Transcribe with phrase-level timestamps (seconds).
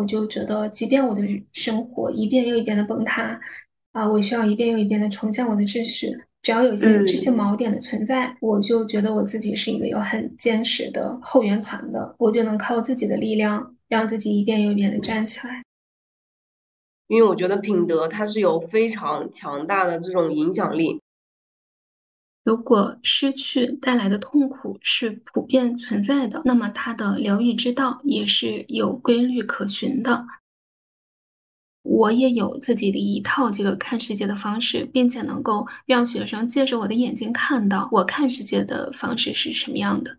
[0.00, 1.22] 我就觉得，即便我的
[1.52, 3.38] 生活一遍又一遍的崩塌，
[3.92, 6.16] 啊，我需要一遍又一遍的重建我的秩序。
[6.40, 15.62] 只要有些这些锚点的存在，我就觉得我自己是一个有很坚实的后援团的，我就能靠自己的力量，让自己一遍又一遍的站起来。
[17.08, 20.98] 因为我觉得品德它是有非常强大的这种影响力。
[22.50, 30.26] 如果失去带来的痛苦是普遍存在的，那么它的疗愈之道也是有规律可循的。
[31.82, 40.16] 我也有自己的一套这个看世界的方式，并且能够让学生借着我的眼睛看到我看世界的方式是什么样的。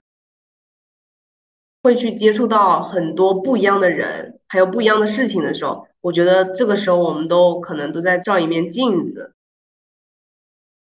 [1.83, 5.85] 会去接触到很多不一样的人，还有不一样的事情的时候。
[5.99, 9.33] 我觉得这个时候我们都可能都在照一面镜子。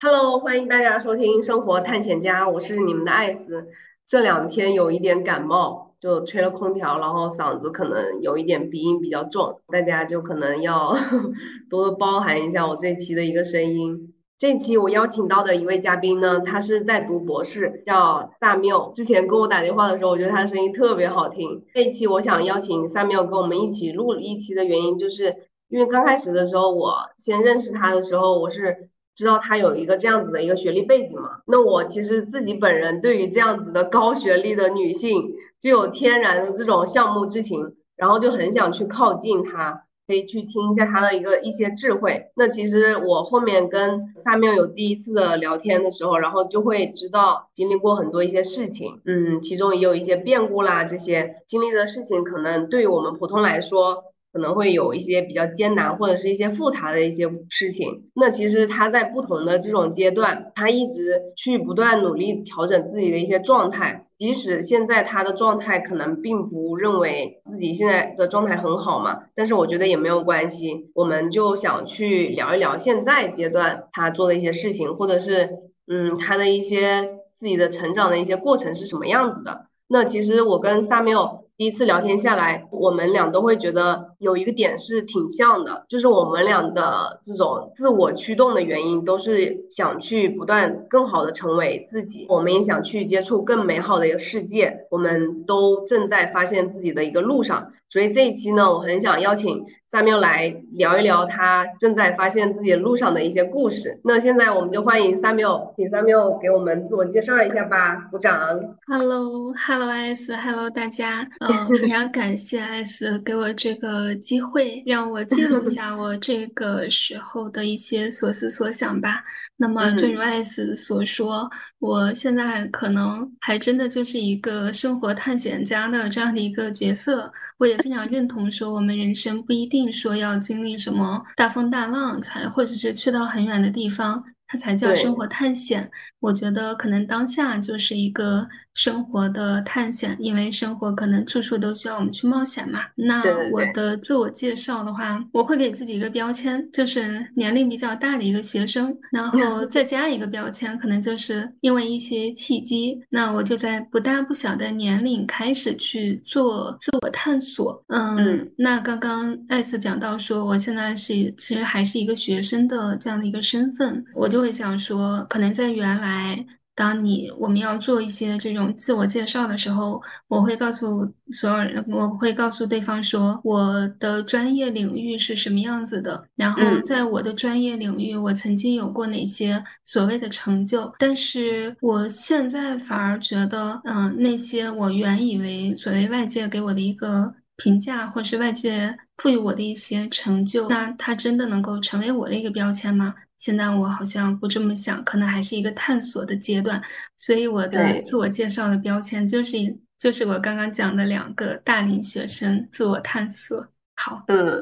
[0.01, 3.67] Hello，欢迎大家收听《生活探险家》，我是你们的艾斯。
[4.05, 10.95] 这两天有一点感冒，就吹了空调，然后嗓子可能有一点鼻音比较重，大家就可能要
[11.69, 14.13] 多多包涵一下我这期的一个声音。
[14.37, 18.93] 这期我邀请到的一位嘉宾呢，他是在读博士，叫萨缪。
[18.93, 21.65] 之前跟我打电话的时候，我觉得他的声音特别好听。
[21.73, 25.35] 这一期我想邀请萨缪跟我们一起录一期的原因，就是
[25.67, 31.39] 因为刚开始的时候，我先认识他的时候，我是知道他有一个这样子的一个学历背景嘛。
[31.45, 39.83] 那我其实自己本人对于这样子的高学历的女性，就有天然的这种项目之情，然后就很想去靠近她。
[40.07, 42.31] 可以去听一下她的一个一些智慧。
[42.35, 58.09] 那其实我后面跟萨缪有第一次的聊天的时候，然后就会知道经历过很多一些事情，嗯，其中也有一些变故啦，这些经历的事情可能对于我们普通来说，可能会有一些比较艰难或者是一些复杂的一些事情。
[58.13, 64.05] 那其实他在不同的这种阶段，他一直去不断努力调整自己的一些状态。
[64.17, 70.89] 即使现在他的状态可能并不认为自己现在的状态很好嘛，但是我觉得也没有关系。
[70.93, 79.67] 我们就想去聊一聊现在阶段他做的一些事情，或者是嗯他的一些自己的成长的一些过程是什么样子的。
[79.87, 81.45] 那其实我跟萨缪。
[81.59, 92.25] 第一次聊天下来，我们俩都会觉得有一个点是挺像的，就是我们俩的这种自我驱动的原因，都是想去不断更好的成为自己。
[92.29, 97.73] 我们也想去接触更美好的一个世界，我们都正在发现自己的一个路上。
[97.89, 103.99] 所以这一期呢，我很想邀请三缪来聊一聊他正在发现自己路上的一些故事。
[104.03, 108.39] 那现在我们就欢迎三缪，请三缪给我们自我介绍一下吧，鼓掌。
[108.85, 119.23] Hello，Hello S，Hello 大家，嗯，非常感谢 S 给我这个机会，让我记录下我这个时候的一些所思所想吧。
[119.57, 121.49] 那么，正如 S 所说，
[121.79, 127.78] 我现在可能还真的就是一个生活探险家的这样的一个角色，我也。
[127.81, 134.23] 非常认同说，我们人生不一定说要经历什么大风大浪才，或者是去到很远的地方。
[134.49, 135.89] 它才叫生活探险。
[136.19, 142.81] 我觉得可能当下就是一个生活的探险，因为生活可能处处都需要我们去冒险嘛。
[142.95, 143.21] 那
[143.51, 157.83] 我的自我介绍的话，我会给自己一个标签，就是年龄比较大的一个学生，然后再加一个标签，可能就是因为一些契机，那我就在不大不小的年龄开始去做自我探索。
[157.89, 164.38] 嗯，那刚刚艾斯讲到说，我现在是其实还是一个学生的这样的一个身份，我就。
[164.41, 166.45] 会想说，可能在原来，
[166.75, 180.89] 当你我们要做一些这种自我介绍的时候，我会告诉所有人，我会告诉对方说，我的专业领域是什么样子的，然后在我的专业领域，我曾经有过哪些所谓的成就。
[180.97, 193.13] 但是我现在反而觉得，嗯，那些我原以为所谓外界给我的一个评价，或是外界赋予我的一些成就，那它真的能够成为我的一个标签吗？
[193.39, 196.79] 现在我好像不这么想，可能还是一个探索的阶段，
[197.17, 199.57] 所以我的自我介绍的标签就是
[199.97, 203.65] 就是我刚刚讲的两个大龄学生自我探索。
[203.95, 204.61] 好，嗯，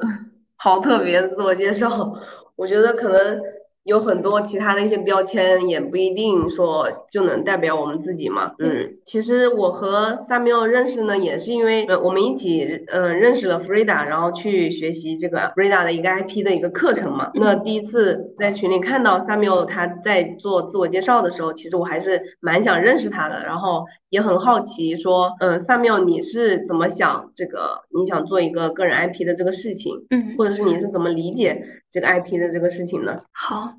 [0.56, 2.18] 好特别的自我介绍，
[2.56, 3.42] 我觉得可能。
[3.88, 8.52] 有很多其他的一些标签，也不一定说就能代表我们自己嘛。
[8.60, 17.32] 嗯，其实我和萨缪认识呢，也是因为我们一起嗯认识了 Frida，然后去学习这个 Frida 的一个 IP 的一个课程嘛。
[17.36, 27.86] 那第一次在群里看到萨缪他在做自我介绍的时候，其实我还是蛮想认识他的，然后也很好奇说，嗯，萨缪你是怎么想这个？
[27.98, 33.18] 你想做一个个人 IP 的这个事情，嗯，或者是你是怎么理解这个 IP 的这个事情呢？
[33.32, 33.77] 好。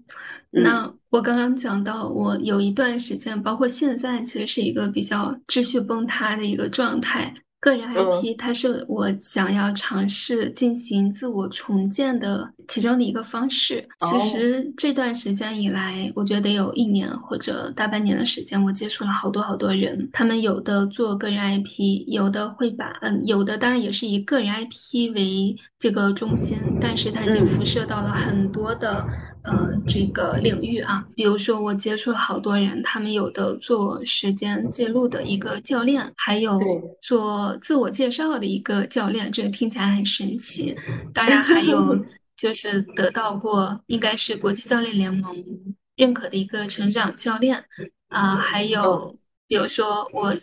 [0.50, 7.34] 那我刚刚讲到，我有一段时间，包括现在，其实是一个比较秩序崩塌的一个状态。
[7.60, 13.84] 个人 IP，它是我想要尝试进行自我重建的其中的一个方式。
[14.06, 20.08] 其实这段时间以来，我觉得有一年或者大半年的时间，我接触了好多好多人。
[20.12, 29.04] 他们有的做个人 IP，有的会把嗯，有的当然也是以个人 IP 为这个中心，但是它已经辐射到了很多的。
[29.48, 36.60] 呃，这个领域啊，比如说我接触了好多人，他们有的做时间记录的一个教练，还有
[37.00, 40.76] 做自我介绍的一个教练，这个听起来很神奇。
[41.14, 41.98] 当然还有
[42.36, 45.34] 就是得到过应该是国际教练联盟
[45.96, 47.64] 认可的一个成长教练
[48.08, 49.16] 啊，还有。
[49.48, 50.34] 比如说，我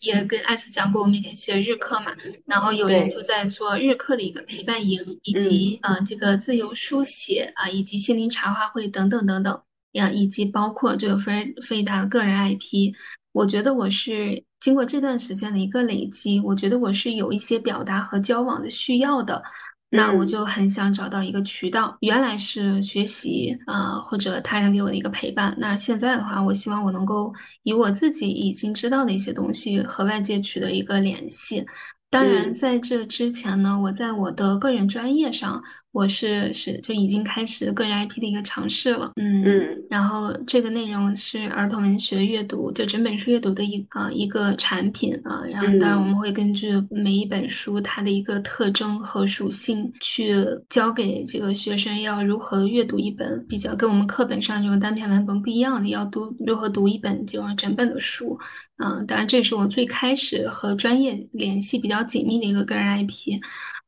[0.00, 2.14] 也跟艾斯讲过，我每天写日课嘛，
[2.44, 9.58] 然后有人就在做日课的一个陪伴营，以及呃这个自由书写啊，以及心灵茶话会等等等等
[9.92, 12.94] 呀，以及包括这个飞飞达个人 IP，
[13.32, 19.42] 我觉得我是经过这段时间的一个累积，我觉得我是有一些表达和交往的需要的。
[19.90, 25.54] 那我就很想找到一个渠道，原来是学习啊，或者他人给我的一个陪伴。
[25.58, 27.32] 那现在的话，我希望我能够
[27.64, 31.66] 以我自己已经知道的一些东西和外界取得一个联系。
[32.08, 35.62] 当然，在这之前呢，我在我的个人专业上。
[35.92, 58.38] 我是是就已经开始个人 IP 的一个尝试了，嗯嗯，然后这个内容是儿童文学阅读，就整本书阅读的一个一个产品啊，然后当然我们会根据每一本书它的一个特征和属性去教给这个学生要如何阅读一本比较跟我们课本上这种单篇文本不一样的，要读如何读一本这种整本的书，
[58.78, 63.40] 嗯，当然这是我最开始和专业联系比较紧密的一个个人 IP。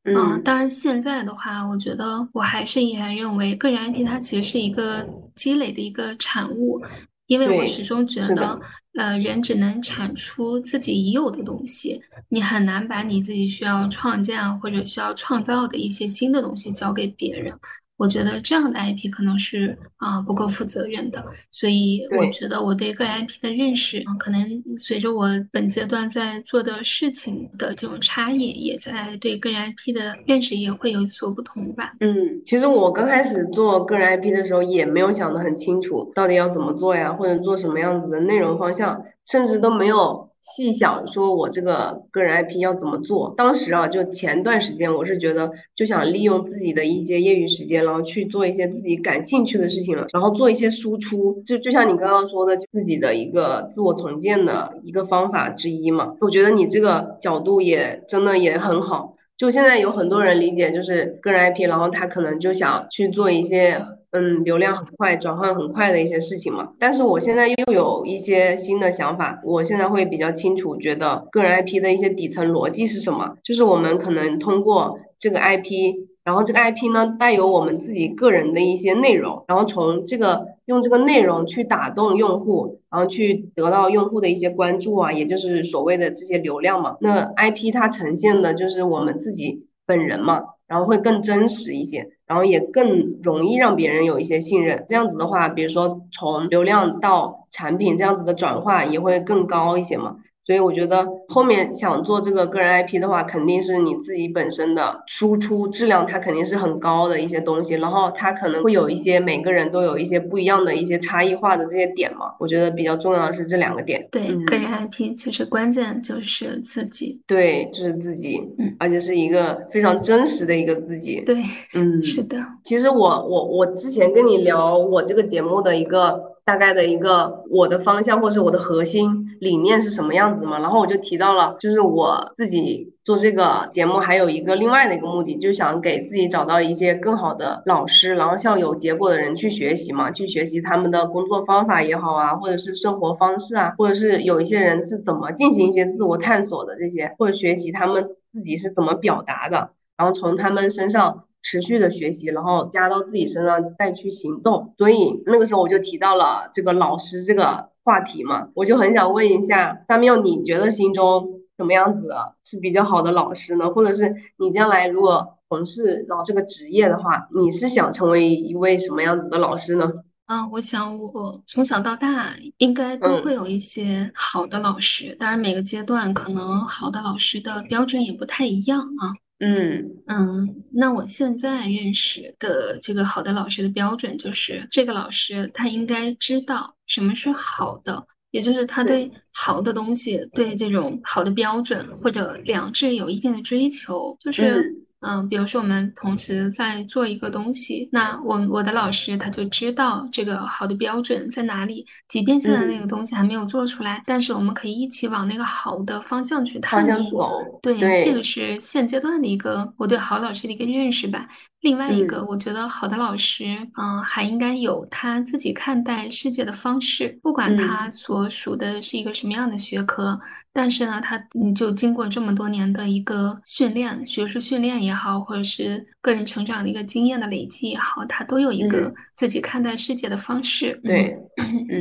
[0.04, 6.82] 嗯，当然，现在的话，我觉得我还是依然认为个人 IP 它其实是一个积累的一个产物，
[7.26, 8.60] 因为我始终觉得，
[8.98, 17.56] 呃，人只能产出自己已有的东西，你很难把你自己需要创建或者需要创造的一些新的东西交给别人。
[18.02, 24.44] 我觉得这样的 IP 可能是啊不够负责任的，所以我觉得我对个人 IP 的认识，可能
[24.76, 31.92] 随着我本阶段在做的事情的这种差异，也在对个人 IP 的认识也会有所不同吧。
[32.00, 40.31] 嗯，其实我刚开始做个人 IP 的时候，也没有想得很清楚，到底要怎么做呀，或者做什么样子的内容方向，甚至都没有。
[40.42, 43.32] 细想说，我这个个人 IP 要怎么做？
[43.36, 51.40] 当时啊，就前段时间，我是觉得就想利用自己的一些业余时间，然后去做一些自己感兴趣的事情了，然后做一些输出。
[51.46, 56.16] 就就像你刚刚说的，自己的一个自我重建的一个方法之一嘛。
[56.20, 59.14] 我觉得你这个角度也真的也很好。
[59.42, 66.68] 就现在有很多人理解就是个人 IP，然后他可能就想去做一些嗯流量很快、转换很快的一些事情嘛。
[66.78, 75.96] 但是我现在又有一些新的想法，我现在会比较清楚，觉得个人 IP 的一些底层逻辑是什么，就是我们可能通过这个 IP。
[76.22, 86.96] 然后这个 IP 呢，带有我们自己个人的一些内容，然后从这个用这个内容去打动用户，然后去得到用户的一些关注啊，也就是所谓的这些流量嘛。
[87.00, 94.86] 那 IP 它呈现的就是我们自己本人嘛，然后会更真实一些，然后也更容易让别人有一些信任。
[94.88, 100.16] 这样子的话，比如说从流量到产品这样子的转化也会更高一些嘛。
[100.44, 107.74] 所以我觉得后面想做这个个人 IP 的话，肯定是你自己本身的输出质量，它肯定是很高的一些东西。
[107.74, 112.32] 然后它可能会有一些每个人都有一些不一样的一些差异化的这些点嘛。
[112.40, 114.08] 我觉得比较重要的是这两个点。
[114.10, 117.22] 对，个人 IP 其实关键就是自己。
[117.26, 121.20] 对，就是自己，嗯，而且是一个非常真实的一个自己。
[121.24, 121.36] 对，
[121.74, 122.36] 嗯，是的。
[122.64, 126.31] 其实我我我之前跟你聊我这个节目的一个。
[126.44, 130.58] 大概的一个我的方向或是我的核心理念是什么样子嘛？
[130.58, 151.24] 然后我就提到了，就是我自己做这个节目还有一个另外的一个目的，就想给自己找到一些更好的老师，然后向有结果的人去学习嘛，去学习他们的工作方法也好啊，或者是生活方式啊，或者是有一些人是怎么进行一些自我探索的这些，或者学习他们自己是怎么表达的，然后从他们身上。
[151.42, 154.74] 持续的学习，然后加到自己身上再去行动。
[154.78, 163.70] 所以那个时候我就提到了这个老师这个话题嘛，我就很想问一下三缪，你觉得心中什么样子的是比较好的老师呢？
[163.70, 169.92] 或者是你将来如果从事老这个职业的话，你是想成为一位什么样子的老师呢？
[170.26, 179.12] 啊，我想我从小到大应该都会有一些好的老师，当然每个阶段可能好的老师的标准也不太一样啊。
[179.44, 194.72] 嗯嗯，那我现在认识的这个好的老师的标准就是，这个老师他应该知道什么是好的，也就是他对好的东西，对这种好的标准或者良知有一定的追求，就是。
[195.02, 207.42] 嗯，比如说我们同时在做一个东西，那我我的老师他就知道这个好的标准在哪里，即便现在那个东西还没有做出来，但是我们可以一起往那个好的方向去探索。
[207.60, 211.26] 对，这个是现阶段的一个我对好老师的一个认识吧。
[211.62, 220.18] 另外一个，我觉得好的老师，嗯，还应该有他自己看待世界的方式，不管他所属的是一个什么样的学科，
[220.52, 230.80] 但是呢，他你就经过这么多年的一个训练，学术训练也好，或者是个人成长的一个经验的累积也好，他都有一个自己看待世界的方式。
[230.82, 231.16] 对，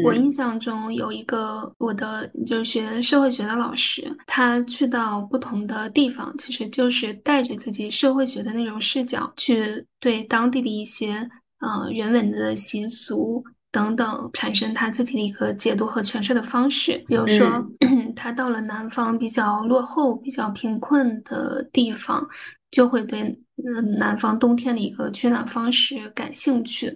[0.04, 9.71] 我印象中有一个我的就是学社会学的老师，他去到不同的地方，其实就是带着自己社会学的那种视角去。
[10.00, 11.28] 对当地的一些
[11.60, 17.04] 呃人文的习俗等等产生他自己的一个解读和诠释的方式。
[17.08, 17.66] 比如说，
[18.16, 22.26] 他到了南方比较落后、比较贫困的地方，
[22.72, 23.22] 就会对
[23.64, 26.94] 嗯南方冬天的一个取暖方式感兴趣。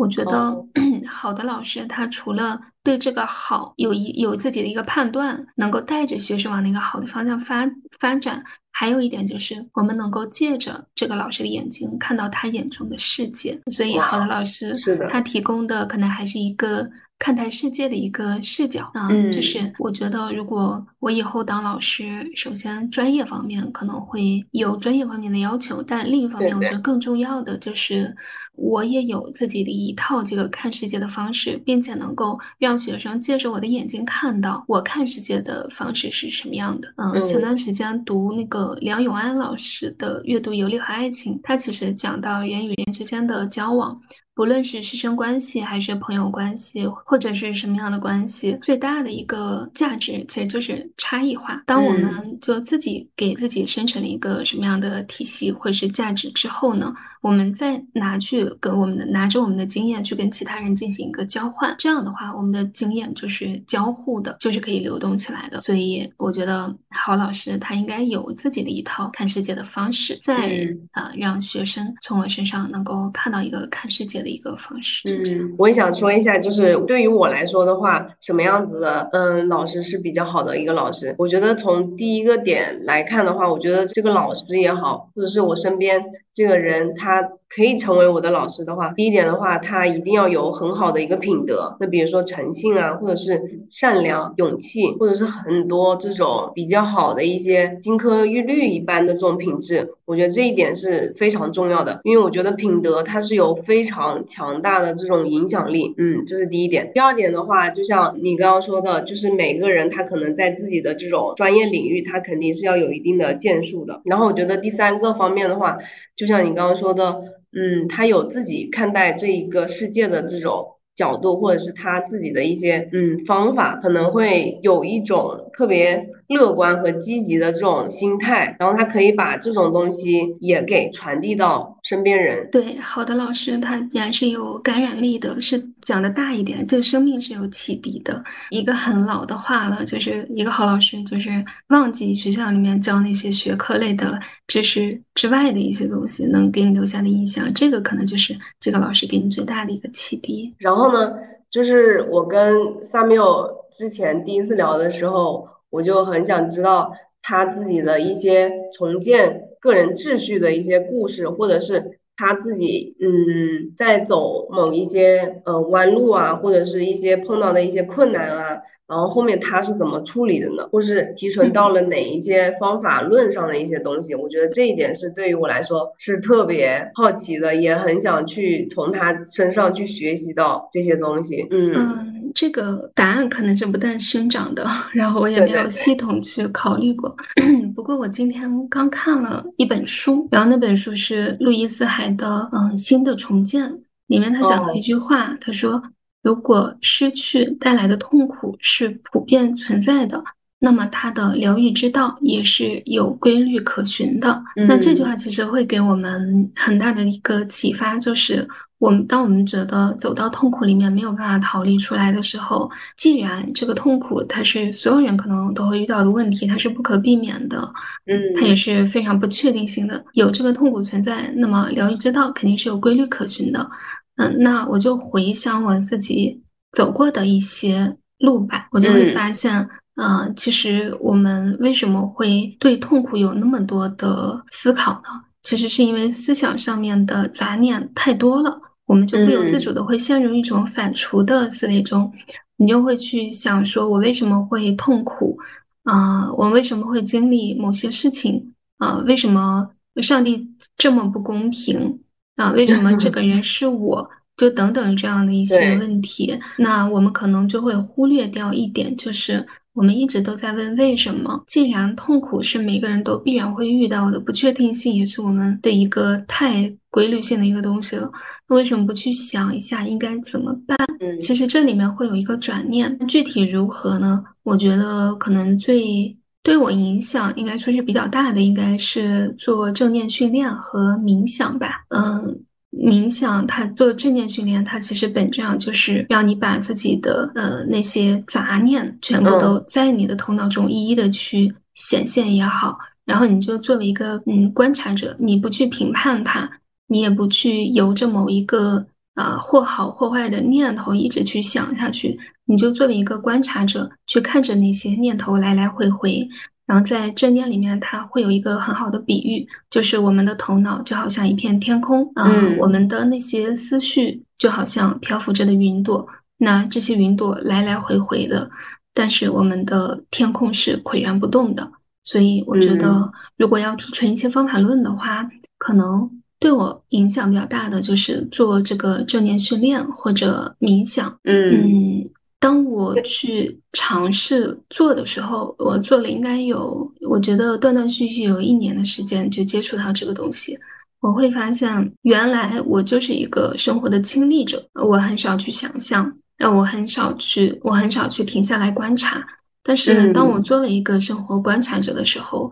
[0.00, 0.56] 我觉得
[1.06, 8.42] 好的老师，他除了对这个好有一有自己的一个判断，能够带着学生往那个好的方向发发展。
[8.72, 13.60] 还有一点就是，我们能够借着这个老师的眼睛，看到他眼中的世界。
[13.70, 14.74] 所以，好的老师，
[15.10, 16.88] 他提供的可能还是一个
[17.20, 19.08] 看待世界的一个视角啊。
[19.30, 28.12] 就是我觉得，如果我以后当老师，首先专业方面可能会有专业方面的要求，但另一方面，我觉得更重要的就是，
[28.56, 36.92] 我也有自己的一套这个看世界的方式，并且能够让学生借着我的眼睛看到我看世界的方式是什么样的。
[36.96, 38.76] 嗯，前段时间读那个。
[38.80, 44.00] 梁永安老师的阅读、游历和爱情，他其实讲到人与人之间的交往。
[44.40, 51.62] 不论是师生关系，还是朋友关系，或者是什么样的关系，最大的一个价值其实就是差异化。
[51.66, 65.60] 当我们就自己给自己生成了一个什么样的体系或者是价值之后呢，我们再拿去跟我们的拿着我们的经验去跟其他人进行一个交换，这样的话，我们的经验就是交互的，就是可以流动起来的。
[65.60, 74.22] 所以，我觉得好老师他应该有自己的一套看世界的方式，在啊让学生从我身上能够看到一个看世界。
[74.22, 81.14] 的一个方式，嗯，我也想说一下，就是对于我来说的话，什么样子的，嗯，老师是比较好的一个老师。
[81.18, 87.32] 我觉得从第一个点来看的话，我觉得这个老师也好，或者是我身边这个人，他。
[87.52, 91.76] 可以成为我的老师的话，第一点的话，他一定要有很好的一个品德。
[91.80, 102.00] 那比如说诚信啊，或者是善良、勇气，或者是很多这种比较好的一些金科玉律一般的这种品质，我觉得这一点是非常重要的。
[102.04, 105.92] 因为我觉得品德它是有非常强大的这种影响力。
[105.98, 106.92] 嗯，这是第一点。
[106.94, 114.02] 第二点的话，就像你刚刚说的，就是每个人他可能在自己的这种专业领域，他肯定是要有一定的建树的。
[114.04, 115.78] 然后我觉得第三个方面的话，
[116.20, 117.22] 就像你刚刚说的。
[117.52, 126.10] 嗯，他有自己看待这一个世界的这种角度，或者是他自己的一些嗯方法，可能会有一种特别。
[126.28, 132.48] 乐观和积极的这种心态，然后他可以把这种东西也给传递到身边人。
[132.50, 138.22] 对，好的老师他必然是有感染力的，是讲的大一点，对生命是有启迪的。
[138.50, 150.54] 一个很老的话了，就是一个好老师就是忘记学校里面教那些学科类的知识之外的一些东西，能给你留下的印象，这个可能就是这个老师给你最大的一个启迪。
[150.58, 151.12] 然后呢，
[151.50, 155.48] 就是我跟萨缪之前第一次聊的时候。
[155.72, 170.68] 我就很想知道他自己的一些重建个人秩序的一些故事，或者是他自己嗯在走某一些呃弯路啊，或者是一些碰到的一些困难啊，然后后面他是怎么处理的呢？
[170.70, 174.14] 或是提纯到了哪一些方法论上的一些东西？
[174.14, 181.46] 我觉得这一点是对于我来说是特别好奇的，也很想去从他身上去学习到这些东西。
[181.50, 182.09] 嗯。
[182.34, 187.14] 这个答案可能是不断生长的，然后我也没有系统去考虑过。
[187.74, 193.70] 不过我今天刚看了一本书，然后那本书是路易斯海的《嗯新的重建》，
[194.06, 195.82] 里面他讲了一句话，他说
[196.22, 200.22] ：“如果失去带来的痛苦是普遍存在的。”
[200.62, 204.42] 那么他的疗愈之道也是有规律可循的。
[204.68, 208.46] 那这句话其实会给我们很大的一个启发，就是
[208.80, 217.60] 我们当我们觉得走到痛苦里面没有办法逃离出来的时候，既然这个痛苦它是所有人可能都会遇到的问题，它是不可避免的，
[218.06, 220.04] 嗯，它也是非常不确定性的。
[220.14, 223.70] 有这个痛苦存在，那么疗愈之道肯定是有规律可循的。
[224.16, 227.96] 嗯，那我就回想我自己走过的一些。
[228.20, 235.08] 路吧，我就会发现，呃，其实我们为什么会对痛苦有那么多的思考呢？
[235.42, 238.60] 其实是因为思想上面的杂念太多了，
[238.90, 242.12] 我们就不由自主的会陷入一种反刍的思维中，
[242.56, 245.38] 你就会去想说，我为什么会痛苦？
[245.84, 248.52] 啊，我为什么会经历某些事情？
[248.78, 249.70] 啊，为什么
[250.02, 250.44] 上帝
[250.76, 252.00] 这么不公平？
[252.34, 254.10] 啊，为什么这 个人是我？
[254.36, 261.42] 就等等这样的一些问题，那我们可能就会忽略掉一点，就是我们一直都在问为什么。
[261.46, 268.10] 既然痛苦是每个人都必然会遇到的，不确定性也是我们的一个太规律性的一个东西了，
[268.48, 270.76] 那为什么不去想一下应该怎么办？
[271.00, 274.22] 嗯，其实这里面会有一个转念，具体如何呢？
[274.42, 281.84] 我觉得可能最对我影响应该说是比较大的，应该是做正念训练和冥想吧。
[281.90, 282.42] 嗯。
[282.70, 296.48] 冥想，它做正念训练，它其实本质上就是让你把自己的呃那些杂念全部都在你的头脑中一一的去显现也好，然后你就作为一个嗯观察者，你不去评判它，
[296.86, 306.26] 你也不去由着某一个啊或好或坏的念头一直去想下去，你就作为一个观察者去看着那些念头来来回回。
[306.70, 316.06] 然后在正念里面，它会有一个很好的比喻，就是我们的头脑就好像一片天空，嗯，我们的那些思绪就好像漂浮着的云朵，
[316.38, 318.48] 那这些云朵来来回回的，
[318.94, 321.68] 但是我们的天空是岿然不动的。
[322.04, 326.08] 所以我觉得，如果要提纯一些方法论的话，可能
[326.38, 332.08] 对我影响比较大的就是做这个正念训练或者冥想，嗯。
[332.40, 340.58] 当我去尝试做的时候，我做了应该有，我觉得断断续续有一年的时间就接触到这个东西。
[341.00, 349.22] 我会发现，原来我就是一个生活的亲历者，我很少去想象，让我很少去，我很少去停下来观察。
[349.62, 352.50] 但是，当我作为一个生活观察者的时候，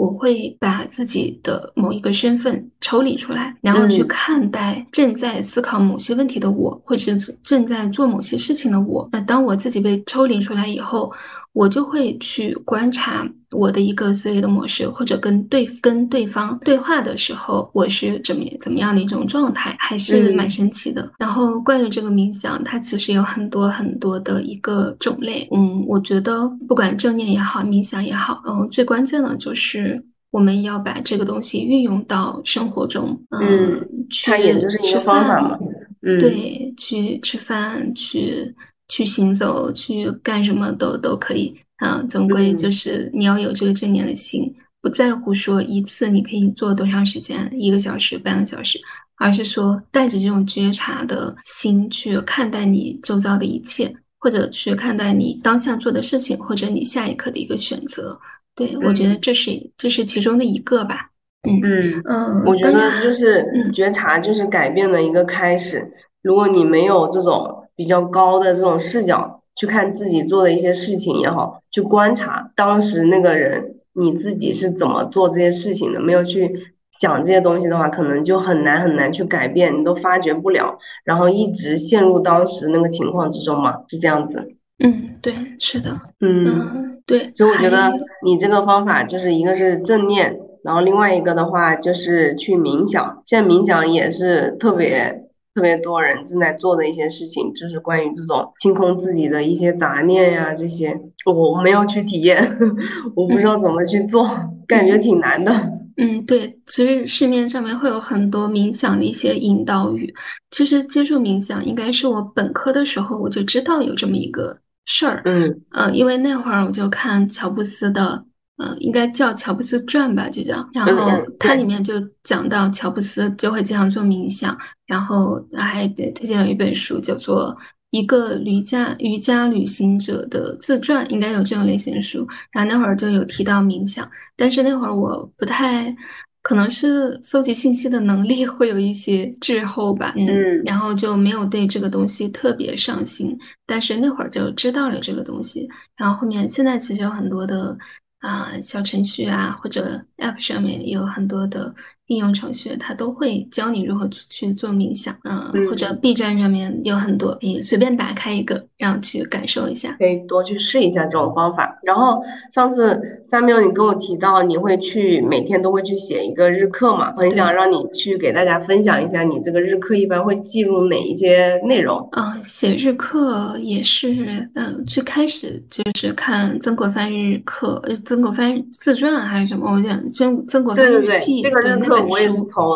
[0.00, 9.06] 我会把自己的某一个身份抽离出来，然后去看待正在思考某些问题的我，或者是正在做某些事情的我。
[9.12, 11.12] 那当我自己被抽离出来以后，
[11.52, 13.28] 我就会去观察。
[13.50, 21.10] 我的一个思维的模式，或者跟对跟对方对话的时候，我是怎么怎么样的一种状态，还是蛮神奇的。
[21.18, 25.48] 然后关于这个冥想，它其实有很多很多的一个种类。
[25.50, 33.20] 嗯，我觉得不管正念也好，冥想也好，嗯，最关键的就是我们要把这个东西运用到生活中。
[33.30, 33.80] 嗯，
[34.24, 35.58] 它也就是一个方法嘛。
[36.02, 38.54] 嗯，对，去吃饭，去
[38.88, 41.54] 去行走，去干什么都都可以。
[41.80, 48.78] 啊，总归就是你要有这个正念的心，不在乎说一次你可以做多长时间，一个小时、半个小时，
[49.16, 58.18] 而是说带着这种觉察的心去看待你周遭的一切，或者去看待你当下做的事情，或者你下一刻的一个选择。
[58.54, 61.10] 对我觉得这是这是其中的一个吧。
[61.48, 65.90] 嗯嗯，我觉得就是觉察就是改变的一个开始。
[66.22, 69.39] 如果你没有这种比较高的这种视角。
[69.60, 84.54] 去看自己做的一些事情也好，去观察当时那个人你自己是怎么做这些事情的，没有去讲这些东西的话，可能就很难很难去改变，你都发觉不了，然后一直陷入当时那个情况之中嘛，是这样子。
[84.82, 87.30] 嗯，对，是的，嗯，对。
[87.34, 87.92] 所以我觉得
[88.24, 95.26] 你这个方法就是一个是正念，然后另外一个的话就是去冥想，现在冥想也是特别。
[95.54, 102.56] 特别多人正在做的一些事情，就是关于这种清空自己的一些杂念呀，这些我没有去体验，
[103.16, 104.28] 我不知道怎么去做，
[104.66, 105.52] 感觉挺难的。
[105.96, 110.14] 嗯，对，其实市面上面会有很多冥想的一些引导语。
[110.50, 115.20] 其实接触冥想应该是我本科的时候我就知道有这么一个事儿。
[115.26, 118.24] 嗯，呃，因为那会儿我就看乔布斯的。
[118.62, 120.68] 嗯，应该叫《乔布斯传》吧，就叫。
[120.74, 124.54] 然后它里面就讲到乔布斯就会经常做冥想，
[124.86, 127.56] 然后还推荐了一本书，叫做
[127.88, 132.28] 《一个瑜伽瑜伽旅行者的自传》，应该有这种类型书。
[132.52, 135.96] 然后那会儿就有提到冥想，但是那会儿我不太，
[136.42, 143.34] 可能是搜集信息的能力会有一些滞后吧，嗯，然后就没有对这个东西特别上心。
[143.66, 147.74] 但是那会儿就知道了这个东西，然后后面现在其实有很多的。
[148.20, 151.74] 啊，小程序啊，或者 App 上面有很多的
[152.10, 155.16] 应用程序，它都会教你如何去做冥想。
[155.24, 159.94] 嗯，嗯或者 B 站上面有很多，可以随便打开一个，然后去感受一下。
[159.98, 161.78] 可以多去试一下这种方法。
[161.84, 162.20] 然后
[162.52, 172.08] 上次三缪你跟我提到你会去每天都会去写一个日课嘛，很想让你去给大家分享一下你这个日课一般会记录哪一些内容。
[172.12, 174.10] 嗯、写日课也是，
[174.54, 182.36] 嗯，最开始就是看曾国藩日课，呃曾国藩自传还是什么，我想曾曾国藩对对对，日记，这个日对那本我也是。
[182.44, 182.66] 从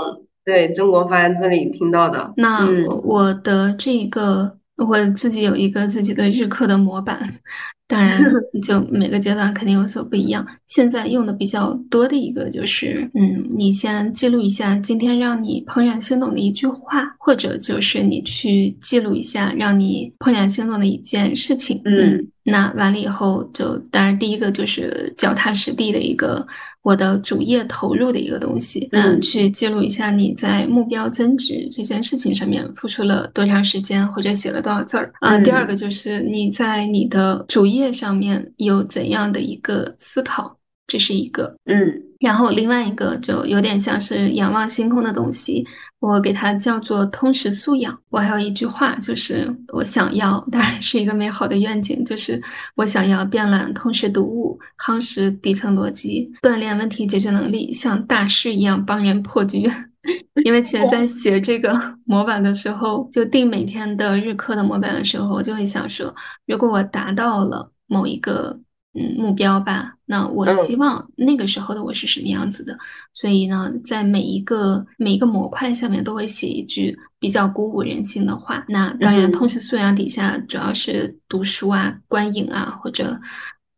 [0.44, 2.34] 对曾国藩这里听到的。
[2.37, 2.68] 那
[3.02, 7.18] 我的这个我自己有一个自己的日课的模板，
[7.88, 8.20] 当然
[8.62, 10.46] 就每个阶段肯定有所不一样。
[10.66, 21.80] 现在用的比较多的一个就是，嗯，你先记录一下今天让你怦然心动的一句话，或者就是你去记录一下让你怦然心动的一件事情。
[21.84, 26.46] 嗯那完了以后就，当然第一个就是脚踏实地的一个
[26.83, 29.18] 我的主业投入的一个东西，嗯。
[29.20, 35.11] 去记录一下你在目标增值这件事情上面付出了多长时间，或者写了多少字儿。
[35.20, 35.38] 啊。
[35.38, 40.54] 嗯第二个就是你在你的主业上面有怎样的一个思考，
[40.86, 41.54] 这是一个。
[41.64, 45.62] 嗯然后另外一个就有点像是仰望星空的东西，
[46.00, 47.98] 我给它叫做通识素养。
[48.08, 52.40] 我还有一句话，就是我想要，当然是一个美好的愿景，就是
[52.76, 59.70] 我想要遍览通识读物，夯实底层逻辑，锻炼问题解决能力，像大师一样帮人破局。
[60.46, 66.14] 因为其实，在写这个模板的时候，就定每天的日课的模板的时候，我就会想说，
[66.46, 68.58] 如果我达到了某一个
[68.94, 72.78] 嗯目标吧，那我嗯希望那个时候的我是什么样子的。
[73.12, 78.64] 所以呢，在每一个每一个模块下面都会写一句比较鼓舞人心的话。
[78.68, 83.18] 那当然，嗯通识素养底下主要是读书啊、观影啊，或者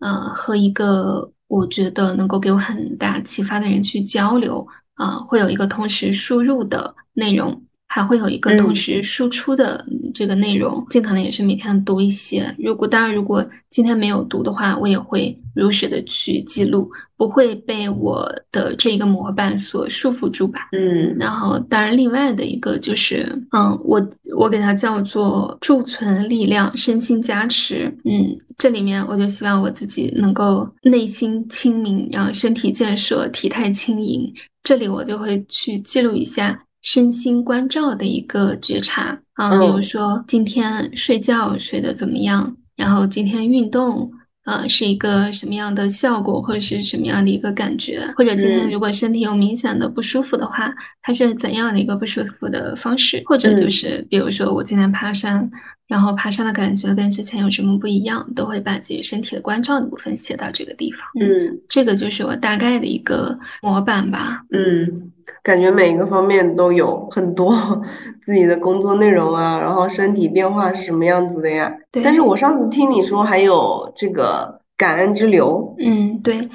[0.01, 7.63] 呃和一个我觉得能够给我很大启发的人去交流啊、会有一个同时输入的内容。
[7.89, 12.55] 还会有一个同嗯时输出的嗯这个内容，尽可能也是每天读一些。
[12.59, 20.69] 如果当然，如果今天没有读的话，我也会如实的去记录，不会被我的这个模板所束缚住吧。
[20.73, 24.01] 嗯然后，当然，另外的一个就是，嗯，我
[24.37, 27.87] 我给它叫做贮存力量，身心加持。
[28.05, 34.33] 嗯，这里面我就希望我自己能够内心清明，然后身体建设，体态轻盈。
[34.63, 44.09] 这里我就会去记录一下身心关照的一个觉察啊，比如嗯说今天睡觉睡得怎么样，然后今天运动。
[44.47, 50.73] 呃，是一个什么样的效果，或者是什么样的一个感觉，或者今天嗯如果身体有明显的不舒服的话，
[51.03, 55.51] 它是怎样的一个不舒服的方式，或者就嗯是比如说我今天爬山，
[55.89, 61.05] 然后爬山的感觉跟之前有什么不一样，都会把自己身体的关照的部分写到这个地方。
[61.21, 64.45] 嗯这个就是我大概的一个模板吧。
[64.53, 65.11] 嗯，
[65.43, 67.55] 感觉每一个方面都有很多
[68.23, 71.73] 自己的工作内容啊，然后身体变化是什么样子的呀？
[71.93, 76.49] 对，但是我上次听你说还有这个感恩之流，嗯，对，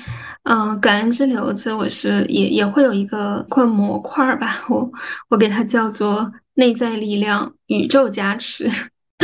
[0.43, 4.89] 嗯、感恩之流，这我是也也会有一个块模块儿吧，我
[5.29, 8.69] 我给它叫做内在力量、宇宙加持。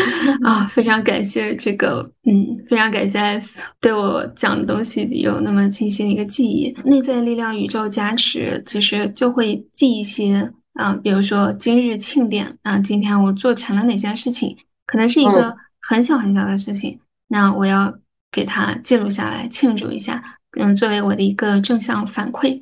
[0.43, 6.71] 啊，非常感谢这个， 嗯，非常感谢 S 对我讲的东西有那么清晰的一个记忆。
[6.85, 14.55] 内在力量、宇宙加持，其实就会记一些啊，比如说今日庆典啊，今天我做成了哪件事情，
[14.85, 17.93] 可能是一个很小很小的事情，那我要
[18.31, 20.23] 给它记录下来，庆祝一下，
[20.59, 22.59] 嗯，作为我的一个正向反馈。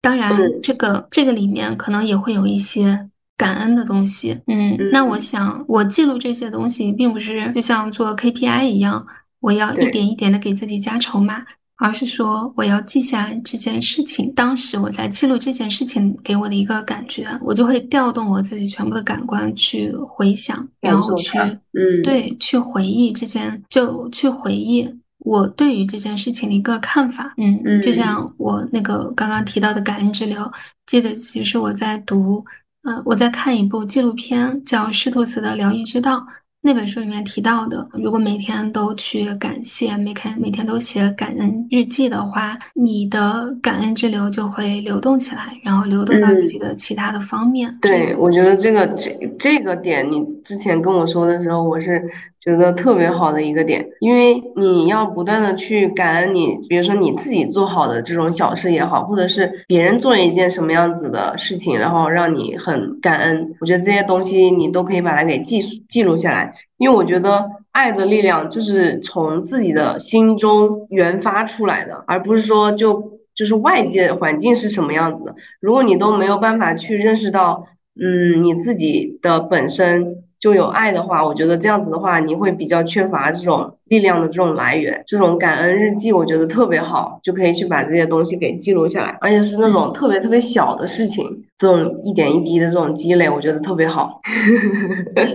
[0.00, 5.20] 当然嗯，这个这个里面可能也会有一些感恩的东西，嗯，那我嗯。
[5.20, 9.06] 想我记录这些东西，并不是就像做 KPI 一样，
[9.40, 11.44] 我要一点一点的给自己加筹码，
[11.76, 27.34] 而是说我要记下这件事情，当时我在记录这件事情给我的一个感觉，我就会调动我自己全部的感官去回想，然后去，嗯，对，去回忆这件，就去回忆我对于这件事情的一个看法。
[27.36, 30.50] 嗯嗯，就嗯像我那个刚刚提到的感恩之流，
[30.86, 32.42] 这个其实我在读，
[32.86, 36.18] 呃，我在看一部纪录片，叫施托茨的《疗愈之道》。
[36.60, 47.76] 那本书里面提到的，如果每天都去感谢，每天每天都写感恩日记的话，你的感恩之流就会流动起来，然后流动到自己的其他的方面。
[47.82, 52.00] 这对，我觉得这个这这个点，你之前跟我说的时候，我是
[52.46, 73.16] 觉得特别好的一个点，因为你要不断的去感恩你，比如说你自己做好的这种小事也好，或者是别人做了一件什么样子的事情，然后让你很感恩，我觉得这些东西你都可以把它给记记录下来，因为我觉得爱的力量就是从自己的心中源发出来的，而不是说就。
[73.36, 75.34] 就是外界环境是什么样子。
[75.60, 80.24] 如果你都没有办法去认识到，嗯，你自己的本身。
[80.38, 85.02] 就有爱的话，我觉得这样子的话，你会比较缺乏这种力量的这种来源。
[85.06, 94.20] 这种感恩日记，我觉得特别好，就可以去把这些东西给记录下来，而且是那种特别特别小的事情，这种一点一滴的这种积累，我觉得特别好。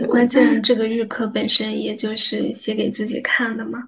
[0.07, 3.79] 关键这个日课本身也就是写给自己看的嘛。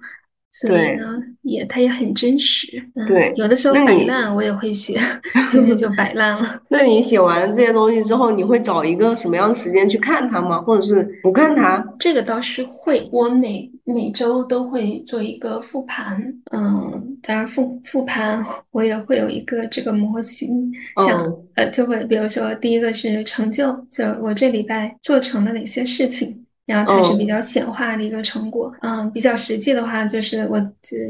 [0.56, 2.80] 所以呢，也它也很真实。
[3.08, 4.96] 对，有的时候摆烂我也会写，
[5.50, 6.62] 今天就摆烂了。
[6.68, 10.60] 那你写完了这些东西之后，你会找一个什么样的时间去看它吗？
[10.60, 11.84] 或者是不看它？
[11.98, 16.22] 这个倒是会，我每每周都会做一个复盘。
[16.52, 18.40] 嗯，当然复复盘
[18.70, 20.72] 我也会有一个这个模型，
[21.04, 26.43] 像呃，就会比如说第一个是成就，就我这礼拜做成了哪些事情。
[26.66, 30.60] 然后它是比较显化的一个成果，嗯，比较实际的话就是我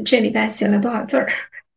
[0.03, 1.27] 这礼拜写了多少字儿，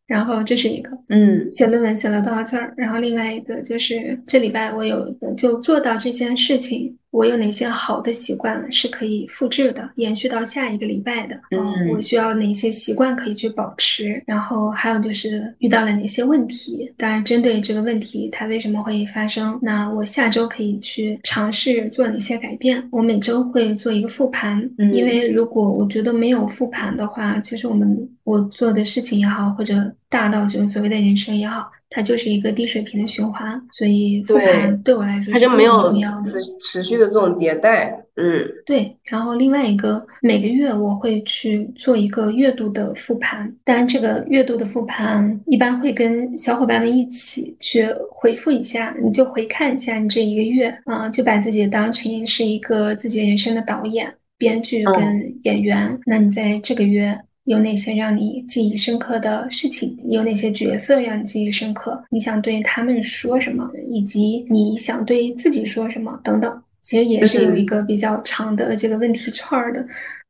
[0.07, 6.97] 然后这是一个，嗯，写论文写了多少字儿，然后另外一个就是这礼拜我有就做到这件事情。
[7.11, 11.41] 我有哪些好的习惯是可以复制的，延续到下一个礼拜的？
[11.51, 14.23] 嗯，我需要哪些习惯可以去保持？
[14.27, 16.93] 然后还有就是遇到了哪些问题？
[16.97, 22.87] 当然，针对这个问题它为什么会发生，那我下周可以去尝试做哪些改变？
[22.93, 24.59] 我每周会做一个复盘，
[24.93, 29.75] 因为如果我觉得没有复盘的话，其实我们我做的事情也好，或者
[30.11, 31.71] 大到就是所谓的人生也好。
[31.91, 37.99] 它就是一个低水平的循环，所以复盘对我来说它就没有持持续的这种迭代。
[38.17, 38.95] 嗯，对。
[39.05, 55.99] 然后另外一个，每个月我会去做一个月度的复盘，当然这个月度的复盘一般会跟小伙伴们一起去回复一下，你就回看一下你这一个月啊，就把自己当成是一个自己人生的导演、编剧跟演员。
[56.05, 57.19] 那你在这个月。
[57.49, 59.97] 有哪些让你记忆深刻的事情？
[60.05, 61.99] 有哪些角色让你记忆深刻？
[62.11, 63.67] 你想对他们说什么？
[63.87, 66.21] 以及你想对自己说什么？
[66.23, 69.83] 等等，其实也是有一个比较长的这个问题串儿的。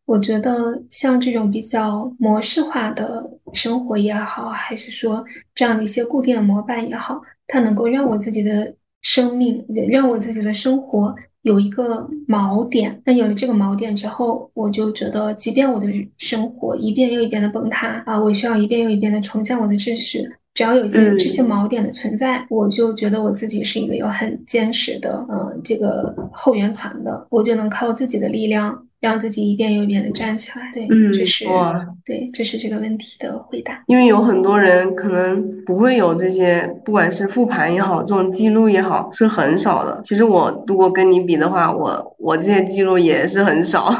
[0.07, 5.25] 我觉得像这种比较模式化的生活也好，还是说
[5.57, 11.13] 这样的一些固定的模板也好，它能够让我自己的生命，让我自己的生活。
[11.43, 15.87] 有一个锚点，那有了这个锚点之后，我就觉得，即便我的
[16.19, 28.88] 生活一遍又一遍的崩塌啊，我需要一遍又一遍的重建我的秩序，只要有些这些锚点的存在，我就觉得我自己是一个有很坚实的，嗯，这个后援团的，我就能靠自己的力量。
[29.01, 31.45] 让自己一遍又一遍的站起来，对，嗯这是
[32.05, 33.83] 对，这是这个问题的回答。
[33.87, 40.01] 因为有很多人可能不会有这些，不管是复盘也好，这种记录也好，是很少的。
[40.03, 43.95] 其实我如果跟你比的话，我我这些记录也是很少，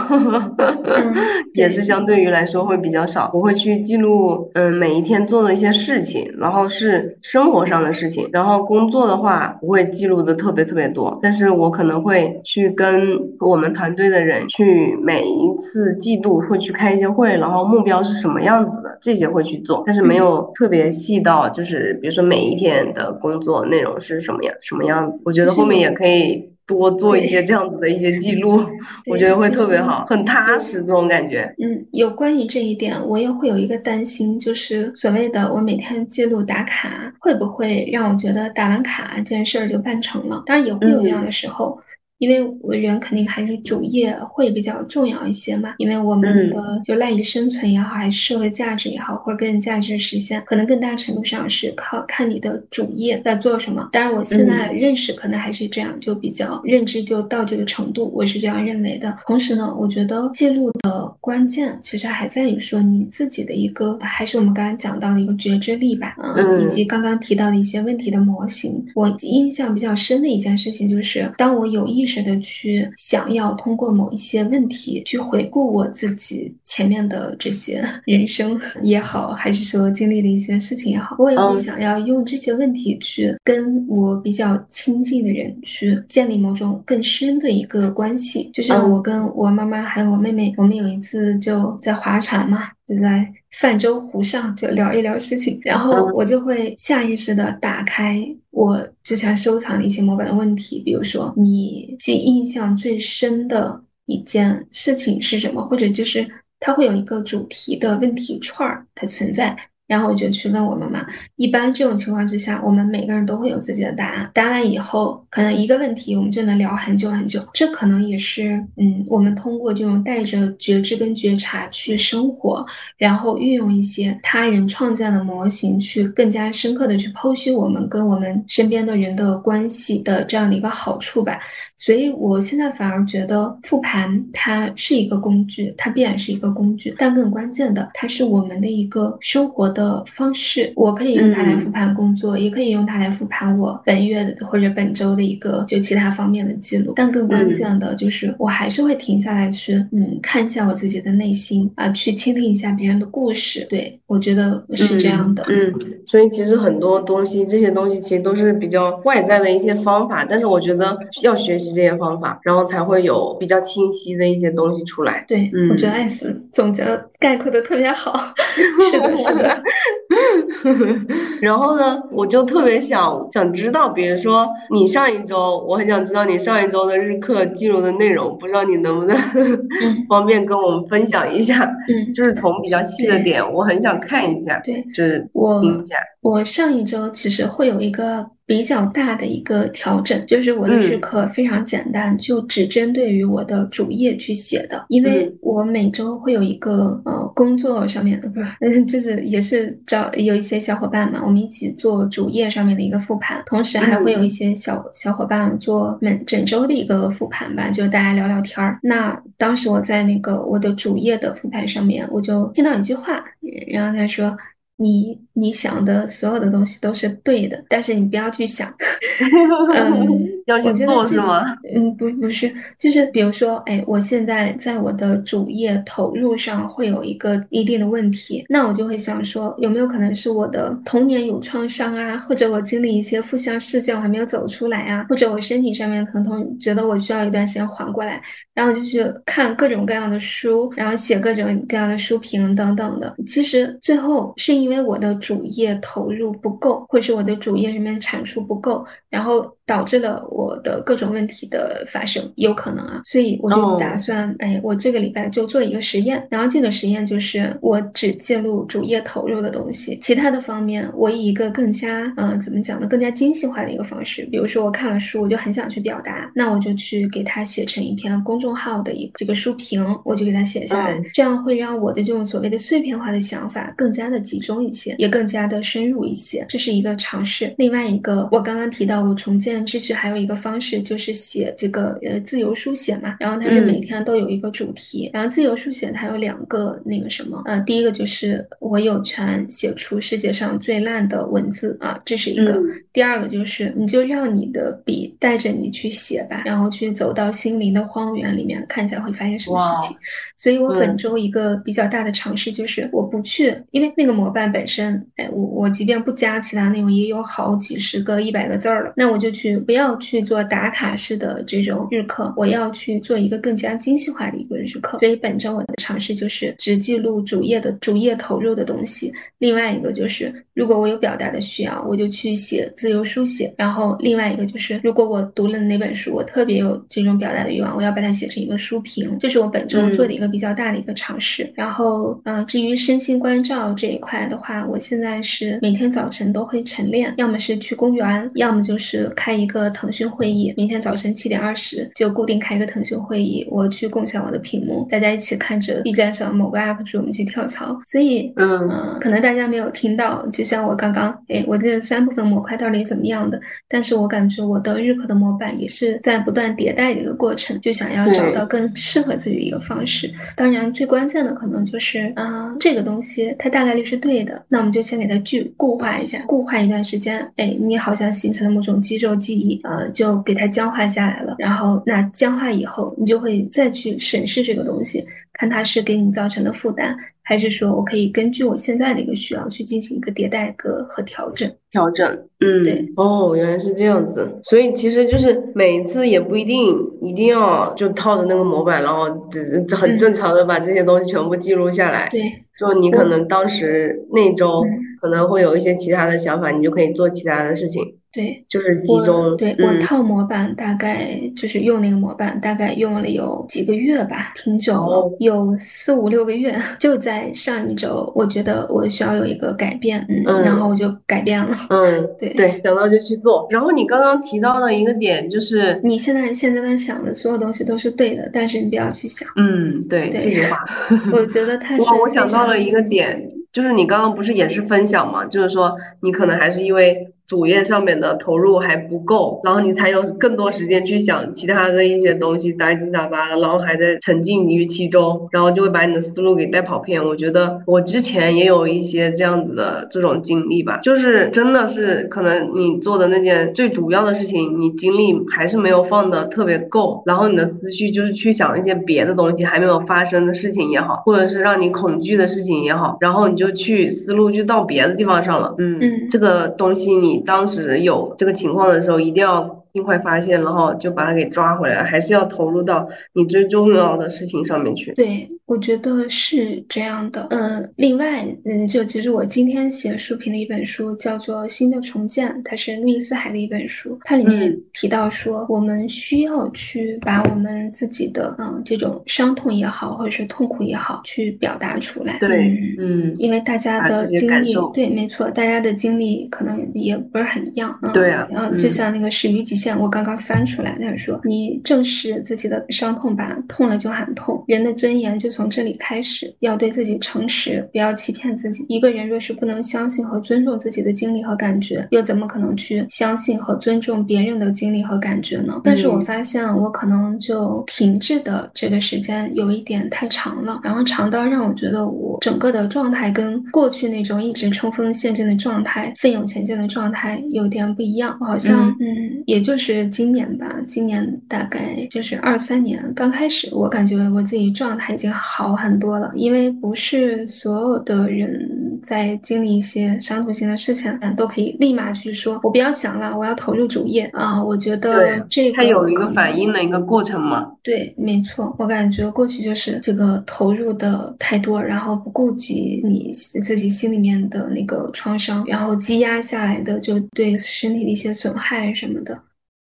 [1.55, 3.31] 也是相对于来说会比较少。
[3.35, 14.88] 我会去记录，嗯，每一天做的一些事情，然后是生活上的事情，然后工作的话不会记录的特别特别多，但是我可能会去跟我们团队的人去。
[14.97, 25.23] 每一次季度会去开一些会，然后目标是什么样子的，这些会去做，但是没有特别细到，就是比如说每一天的工作内容是什么样什么样子。
[25.25, 28.61] 我觉得后面也可以多做一些这样子的一些记录，
[29.11, 31.53] 我觉得会特别好，很踏实这种感觉。
[31.63, 40.43] 嗯，有关于这一点，我也会有一个担心，就是所谓的我每天记录打卡，会不会让我觉得打完卡这件事儿就办成了？
[40.45, 41.81] 当然也会有这样的时候。
[42.19, 53.89] 因为我人肯定还是主业会比较重要一些嘛，因为我们的就赖以生存也好，还是社会价值也好，或者个人价值实现，可能更大程度上是靠看你的主业在做什么。
[53.93, 59.17] 当然，我现在认识可能还是这样，就比较认知就到这个程度，我是这样认为的。
[59.27, 68.85] 同时呢，我觉得记录的关键其实还在于说你自己的一个，还是我们刚刚讲到的一个觉知力吧，嗯，以及刚刚提到的一些问题的模型。
[68.95, 88.51] 我印象比较深的一件事情就是，当我有意识的去想要通过某一些问题去回顾我自己前面的这些 人生也好，还是说经历的一些事情也好，我也会想要用这些问题去跟我比较亲近的人去建立某种更深的一个关系。
[88.55, 92.71] 就像我跟我妈妈还有我妹妹，我们有一次就在划船嘛。
[92.89, 106.27] 就在泛舟湖上就聊一聊事情，然后我就会下意识的打开我之前收藏的一些模板的问题，比如说你记印象最深的一件事情是什么，或者就是
[106.59, 109.55] 它会有一个主题的问题串儿它存在，
[109.89, 111.05] 然后我就去问我妈妈。
[111.35, 114.31] 一般这种情况之下，我们每个人都会有自己的答案。
[114.33, 117.45] 答完以后，可能一个问题我们就能聊很久很久。
[117.55, 122.65] 这可能也是，嗯，我们通过这种带着觉知跟觉察去生活，
[122.97, 131.41] 然后运用一些他人创建的模型，去更加深刻的去剖析我们跟我们身边的人的关系的这样的一个好处吧。
[131.77, 140.73] 所以我现在反而觉得复盘它是一个工具，它必然是一个工具，但更关键的，它是我们的一个生活的方式。
[140.75, 146.93] 我可以用它来复盘工作，也可以用它来复盘我本月或者本周的一个就其他方面的记录。
[146.97, 153.65] 但更关键的就是，我还是会停下来去嗯看一下我自己的内心啊，去倾听一下别人的故事。
[153.71, 155.45] 对我觉得是这样的。
[155.49, 155.73] 嗯，
[156.07, 165.25] 所以其实很多东西，这些东西其实都是比较外在的一些方法，但是我觉得要学习这些方法，然后才会有比较清晰的一些东西出来。
[165.29, 166.85] 对，我觉得艾斯总结
[167.21, 168.19] 概括的特别好。
[168.91, 169.63] 是的，是的。
[171.41, 179.17] 然后呢，我就特别想想知道，比如说你上一周，我很想知道你上一周的日课记录的内容，不知道你能不能
[180.09, 181.65] 方便跟我们分享一下？
[181.89, 184.61] 嗯，就是从比较细的点，我很想看一下。
[184.65, 185.29] 对，就是
[185.61, 185.97] 听一下。
[186.21, 188.27] 我上一周其实会有一个。
[188.49, 194.87] 比较大的一个调整，就是我的日课非常简单，就只针对于我的主页去写的。
[194.89, 208.79] 因为我每周会有一个呃工作上面的，不是， 就是也是找有一些小伙伴嘛，我们一起做主页上面的一个复盘，同时还会有一些小小伙伴做每整周的一个复盘吧，就大家聊聊天儿。
[208.83, 213.23] 那当时我在那个我的主页的复盘上面，我就听到一句话，
[213.71, 214.35] 然后他说。
[214.79, 218.73] 你你想的所有的东西都是对的，但是你不要去想。
[219.75, 221.45] 嗯，要去做是吗？
[221.75, 238.23] 嗯，不不是，就是比如说，哎，我现在在我的主业投入上会有一个一定的问题，那我就会想说，有没有可能是我的童年有创伤啊，或者我经历一些负向事件我还没有走出来啊，或者我身体上面疼痛，觉得我需要一段时间缓过来，
[238.55, 243.15] 然后就去看各种各样的书，然后写各种各样的书评等等的。
[243.27, 249.58] 其实最后是因因为我的主业投入不够，或是我的主业里面产出不够，然后。
[249.69, 277.55] 导致了我的各种问题的发生，有可能啊，所以我就打算，哎，我这个礼拜就做一个实验，然后这个实验就是我只记录主页投入的东西，其他的方面我以一个更加，呃，怎么讲呢，更加精细化的一个方式，比如说我看了书，我就很想去表达，那我就去给它写成一篇公众号的一这个书评，我就给它写下来，这样会让我的这种所谓的碎片化的想法更加的集中一些，也更加的深入一些，这是一个尝试。
[277.59, 279.58] 另外一个，我刚刚提到我重建。
[279.67, 292.61] 秩序还有一个方式就是写这个呃自由书写嘛，然后它是每天都有一个主题，然后自由书写它有两个那个什么，呃，第一个就是我有权写出世界上最烂的文字啊，这是一个；
[292.93, 299.97] 第二个就是你就让你的笔带着你去写吧，然后去走到心灵的荒原里面看一下会发生什么事情。
[300.37, 309.48] 所以我本周一个比较大的尝试就是我不去，因为那个模板本身，哎，我我即便不加其他内容也有好几十个一百个字儿了，那我就去。
[309.57, 314.99] 不要去做打卡式的这种日课，我要去做一个更加精细化的一个日课。
[314.99, 319.11] 所以本周我的尝试就是只记录主页的主页投入的东西。
[319.39, 323.55] 另外一个就是，如果我有表达的需要，我就去写自由书写。
[323.57, 329.17] 然后另外一个就是，如果我读了哪本书，我特别有这种表达的欲望，我要把它写成一个书评。
[329.19, 331.51] 这是我本周做的一个比较大的一个尝试。
[331.55, 339.38] 然后，嗯，至于身心关照这一块的话，我现在是每天早晨都会晨练，要么是去公园，要么就是开。
[339.39, 347.79] 一个腾讯会议，明天早晨七点二十就固定开一个腾讯会议，我去共享我的屏幕，大家一起看着 B 站上某个 UP 主我们去跳槽。
[347.85, 353.41] 所以，嗯，可能大家没有听到，就像我刚刚，哎，我这三部分模块到底怎么样的？
[353.69, 360.11] 但是我感觉我的日课的模板也是在不断迭代的一个过程，就想要找到更适合自己的一个方式。
[360.37, 369.15] 当然，最关键的可能就是，啊，这个东西它大概率是对的，那我们就先给它具固化一下，固化一段时间，哎，你好像形成了某种肌肉。
[369.17, 371.37] 记忆呃，就给它僵化下来了。
[371.39, 381.51] 然后那僵化以后，你就会再去审视这个东西，看它是给你造成的负担，还是说我可以根据我现在的一个需要去进行一个迭代和和调整。
[381.71, 382.09] 调整，
[382.41, 384.27] 嗯，对，哦，原来是这样子。
[384.43, 392.09] 所以其实就是每一次也不一定一定要就套着那个模板，然后这很正常的把这些东西全部记录下来。
[392.11, 392.21] 对，
[392.59, 394.65] 就你可能当时那周。
[395.01, 397.98] 可能会有一些其他的想法，你就可以做其他的事情。
[398.11, 399.37] 对，就是集中。
[399.37, 406.59] 对我套模板大概就是用那个模板，大概用了有几个月吧，挺久了，有四五六个月。
[406.81, 411.55] 就在上一周，我觉得我需要有一个改变，嗯，然后我就改变了。
[411.69, 413.47] 嗯，对对，想到就去做。
[413.51, 419.29] 然后你刚刚提到的一个点就是，你现在现阶段想的所有东西都是对的，但是你不要去想。
[419.37, 420.65] 嗯，对，这句话，
[421.13, 421.77] 我觉得太。
[421.79, 425.27] 哇，我想到了一个点，就是你刚刚不是也是分享嘛？
[425.27, 426.97] 就是说你可能还是因为。
[427.29, 437.05] 主页上面的投入还不够，然后你才有更多时间去想其他的一些东西，杂七杂八的，然后还在沉浸于其中，然后就会把你的思路给带跑偏。
[437.05, 455.55] 我觉得我之前也有一些这样子的这种经历吧，就是真的是可能你做的那件最主要的事情，你精力还是没有放的特别够，然后你的思绪就是去想一些别的东西，还没有发生的事情也好，或者是让你恐惧的事情也好，然后你就去思路就到别的地方上了。
[455.59, 457.18] 嗯嗯，这个东西你。
[457.21, 459.57] 当时有这个情况的时候，一定要。
[459.71, 464.93] 尽快发现，然后就把它给抓回来，还是要投入到你最重要的事情上面去。
[464.95, 467.27] 对，我觉得是这样的。
[467.31, 482.19] 嗯，另外，嗯，就其实我今天写书评的一本书叫做《新的重建》，它是路易斯海的一本书，它里面提到说，我们需要去把我们自己的嗯这种伤痛也好，或者是痛苦也好，去表达出来。
[482.19, 487.77] 对，嗯，因为大家的经历，对，没错，大家的经历可能也不是很一样。
[487.83, 489.79] 嗯对啊，嗯，就像那个始于极限。
[489.81, 494.45] 我刚刚翻出来，他说：“你正视自己的伤痛吧，痛了就喊痛。
[494.47, 498.67] 人的尊严就从这里开始，要对自己诚实，不要欺骗自己。
[498.69, 505.61] 一个人若是不能相信和尊重自己的经历和感觉，又怎么可能去相信和尊重别人的经历和感觉呢？
[505.63, 518.17] 但是我发现，我可能就停滞的这个时间有一点太长了，然后长到让我觉得我整个的状态跟过去那种一直冲锋陷阵的状态、奋勇前进的状态有点不一样。
[518.21, 526.11] 我好像，嗯，也就是。”今年吧，今年大概就是二三年刚开始，我感觉我自己状态已经好很多了。
[526.15, 534.43] 因为不是所有的人在经历一些伤痛性的事情，都可以立马去说，我不要想了，我要投入主业啊。
[534.43, 537.51] 我觉得这个它有一个反应的一个过程嘛。
[537.63, 549.19] 对，没错，我感觉过去就是这个投入的太多，然后不顾及你自己心里面的那个创伤，然后积压下来的就对身体的一些损害什么的。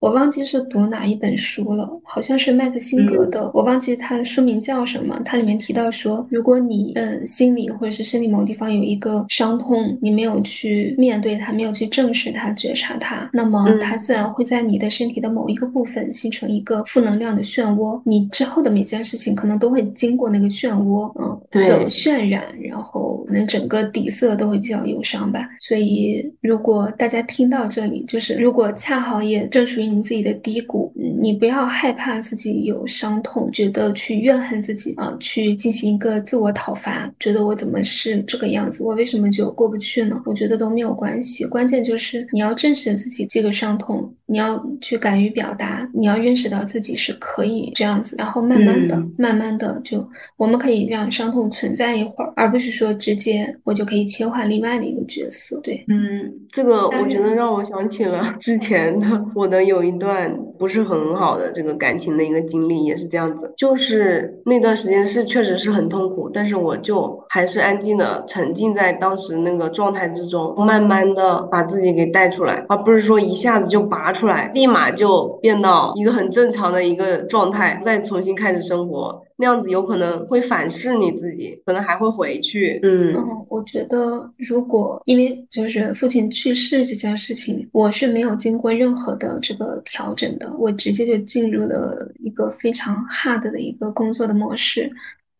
[0.01, 5.21] 我忘记是读哪一本书了，好像是麦克辛格的，我忘记他的书名叫什么。
[5.27, 18.01] 它里面提到说，如果你嗯心里或者是身体某地方有一个伤痛，你没有去面对它，没有去正视它、觉察它，那么它自然会在你的身体的某一个部分形成一个负能量的漩涡。
[18.07, 25.47] 你之后的每件事情可能都会经过那个漩涡，嗯，的渲染，然后那整个底色都会比较忧伤吧。
[25.59, 29.90] 所以，如果大家听到这里，就是如果恰好也正属于。
[29.91, 40.23] 你自己的低谷，你不要害怕自己有伤痛，觉得去怨恨自己啊，去进行一个自我讨伐，觉得我怎么是这个样子，我为什么就过不去呢？
[40.25, 55.59] 我觉得都没有关系，关键就是你要正视自己这个伤痛，你要去敢于表达，你要认识到自己是可以这样子，然后慢慢的、慢慢的就，我们可以让伤痛存在一会儿，而不是说直接我就可以切换另外的一个角色。
[55.65, 59.80] 对，嗯，这个我觉得让我想起了之前的我的有。
[59.81, 79.23] 有一段不是很好的这个感情的一个经历，也是这样子，就是那段时间是确实是很痛苦，但是我就还是安静的沉浸在当时那个状态之中，慢慢的把自己给带出来，而不是说一下子就拔出来，立马就变到一个很正常的一个状态，再重新开始生活。
[79.41, 82.79] 那样子有可能会反噬你自己，可能还会回去。
[82.83, 83.15] 嗯，
[83.49, 94.93] 我觉得如果因为就是父亲去世这件事情，我是没有经过任何的这个调整的，我直接就进入了一个非常 hard 的一个工作的模式。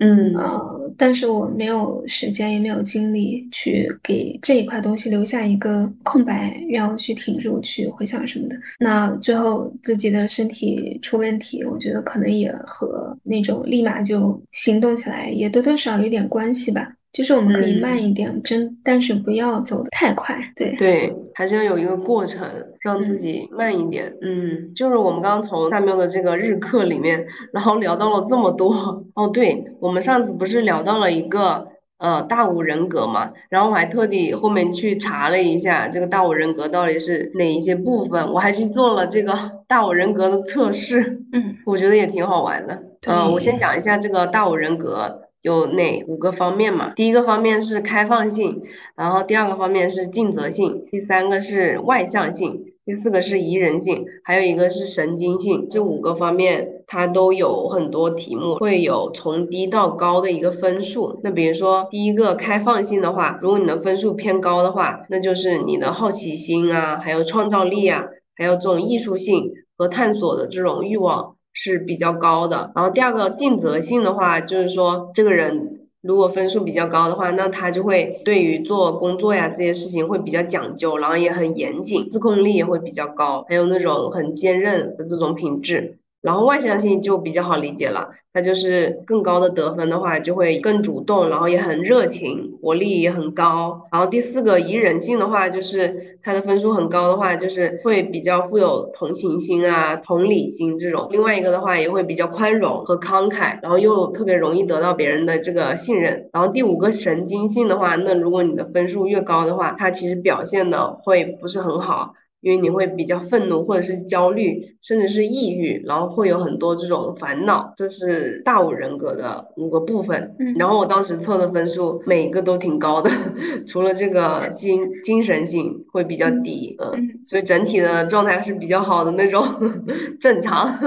[0.03, 8.57] 嗯呃，但是我没有时间，也没有精力去给这一块东西留下一个空白，让我去挺住、去回想什么的。
[8.79, 16.91] 那最后自己的身体出问题，我觉得可能也和那种立马就行动起来，也多多少少有点关系吧。
[17.13, 20.39] 就是我们可以慢一点，真但是不要走的太快。
[20.55, 22.47] 对对，还是要有一个过程，
[22.81, 24.15] 让自己慢一点。
[24.23, 29.05] 嗯，就是我们刚刚从大喵的这个日课里面，然后聊到了这么多。
[29.15, 31.67] 哦，对，我们上次不是聊到了一个
[31.99, 33.33] 呃大五人格嘛？
[33.49, 39.37] 然后我还特地后面去查了一下这个大五人格到底是哪一些部分，我还去做了这个
[39.67, 41.23] 大五人格的测试。
[41.33, 42.85] 嗯，我觉得也挺好玩的。
[43.07, 45.23] 嗯，我先讲一下这个大五人格。
[45.43, 46.93] 有哪五个方面嘛？
[46.95, 48.63] 第一个方面是开放性，
[48.95, 55.69] 然后第二个方面是尽责性，第三个是外向性，第四个是宜人性，还有一个是神经性。
[55.71, 61.21] 这五个方面它都有很多题目，会有从低到高的一个分数。
[61.23, 68.05] 那比如说第一个开放性的话，如果你的分数偏高的话，那就是你的好奇心啊，还有创造力啊，
[68.37, 71.37] 还有这种艺术性和探索的这种欲望。
[71.53, 86.00] 是比较高的，然后第二个尽责性的话，就是说这个人如果分数比较高的话，那他就会对于做工作呀这些事情会比较讲究，然后也很严谨，自控力也会比较高，还有那种很坚韧的这种品质。
[86.23, 93.87] 然后外向性就比较好理解了，他就是更高的得分的话，就会更主动，然后也很热情，活力也很高。
[93.91, 101.09] 然后第四个宜人性的话，就是他的分数很高的话，就是会比较富有同情心啊、同理心这种。
[101.11, 106.29] 另外一个的话，也会比较宽容和慷慨，然后又特别容易得到别人的这个信任。
[106.35, 112.13] 然后第五个神经性的话，那如果你的分数越高的话，他其实表现的会不是很好。
[112.41, 120.35] 因为你会比较愤怒，或者是焦虑，甚至是抑郁，然后会有很多这种烦恼，这是大五人格的五个部分。
[120.59, 123.11] 然后我当时测的分数每一个都挺高的，
[123.67, 129.45] 除了这个精精神性会比较低，嗯，所以整体的状态是比较好的那种，
[130.21, 130.79] 正常。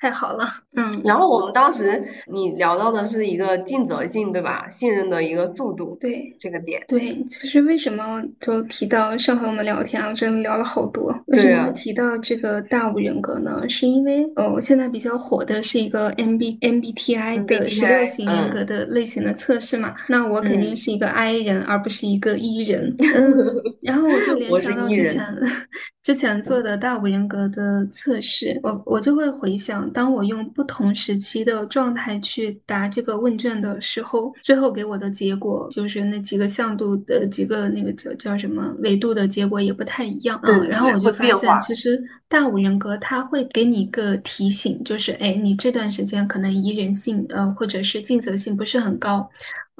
[0.00, 4.66] 太好了，嗯，然后我们当时你聊到的是一个尽责性，对吧？
[4.70, 7.22] 信任的一个速度，对这个点，对。
[7.28, 11.14] 其实为什么就提到上回我们聊天啊，真的聊了好多。
[11.26, 13.68] 为什么会提到这个大五人格呢？
[13.68, 19.94] 是因为哦，现在比较火的是一个 M B M B T I 的十六型人格的类型的测试嘛？
[20.08, 22.96] 那我肯定是一个 I 人，而不是一个 E 人。
[23.14, 25.26] 嗯，然后我就联想到之前
[26.02, 29.89] 之前做的大五人格的测试，我我就会回想。
[29.92, 40.40] 当我用不同时期的状态去答这个问卷的时候，最后给我的结果就是那几个向度的几个那个叫叫什么维度的结果也不太一样。
[40.44, 49.28] 嗯，然后我就发现，其实大五人格它会给你一个提醒，就是哎，你这段时间可能宜人性呃或者是尽责性不是很高。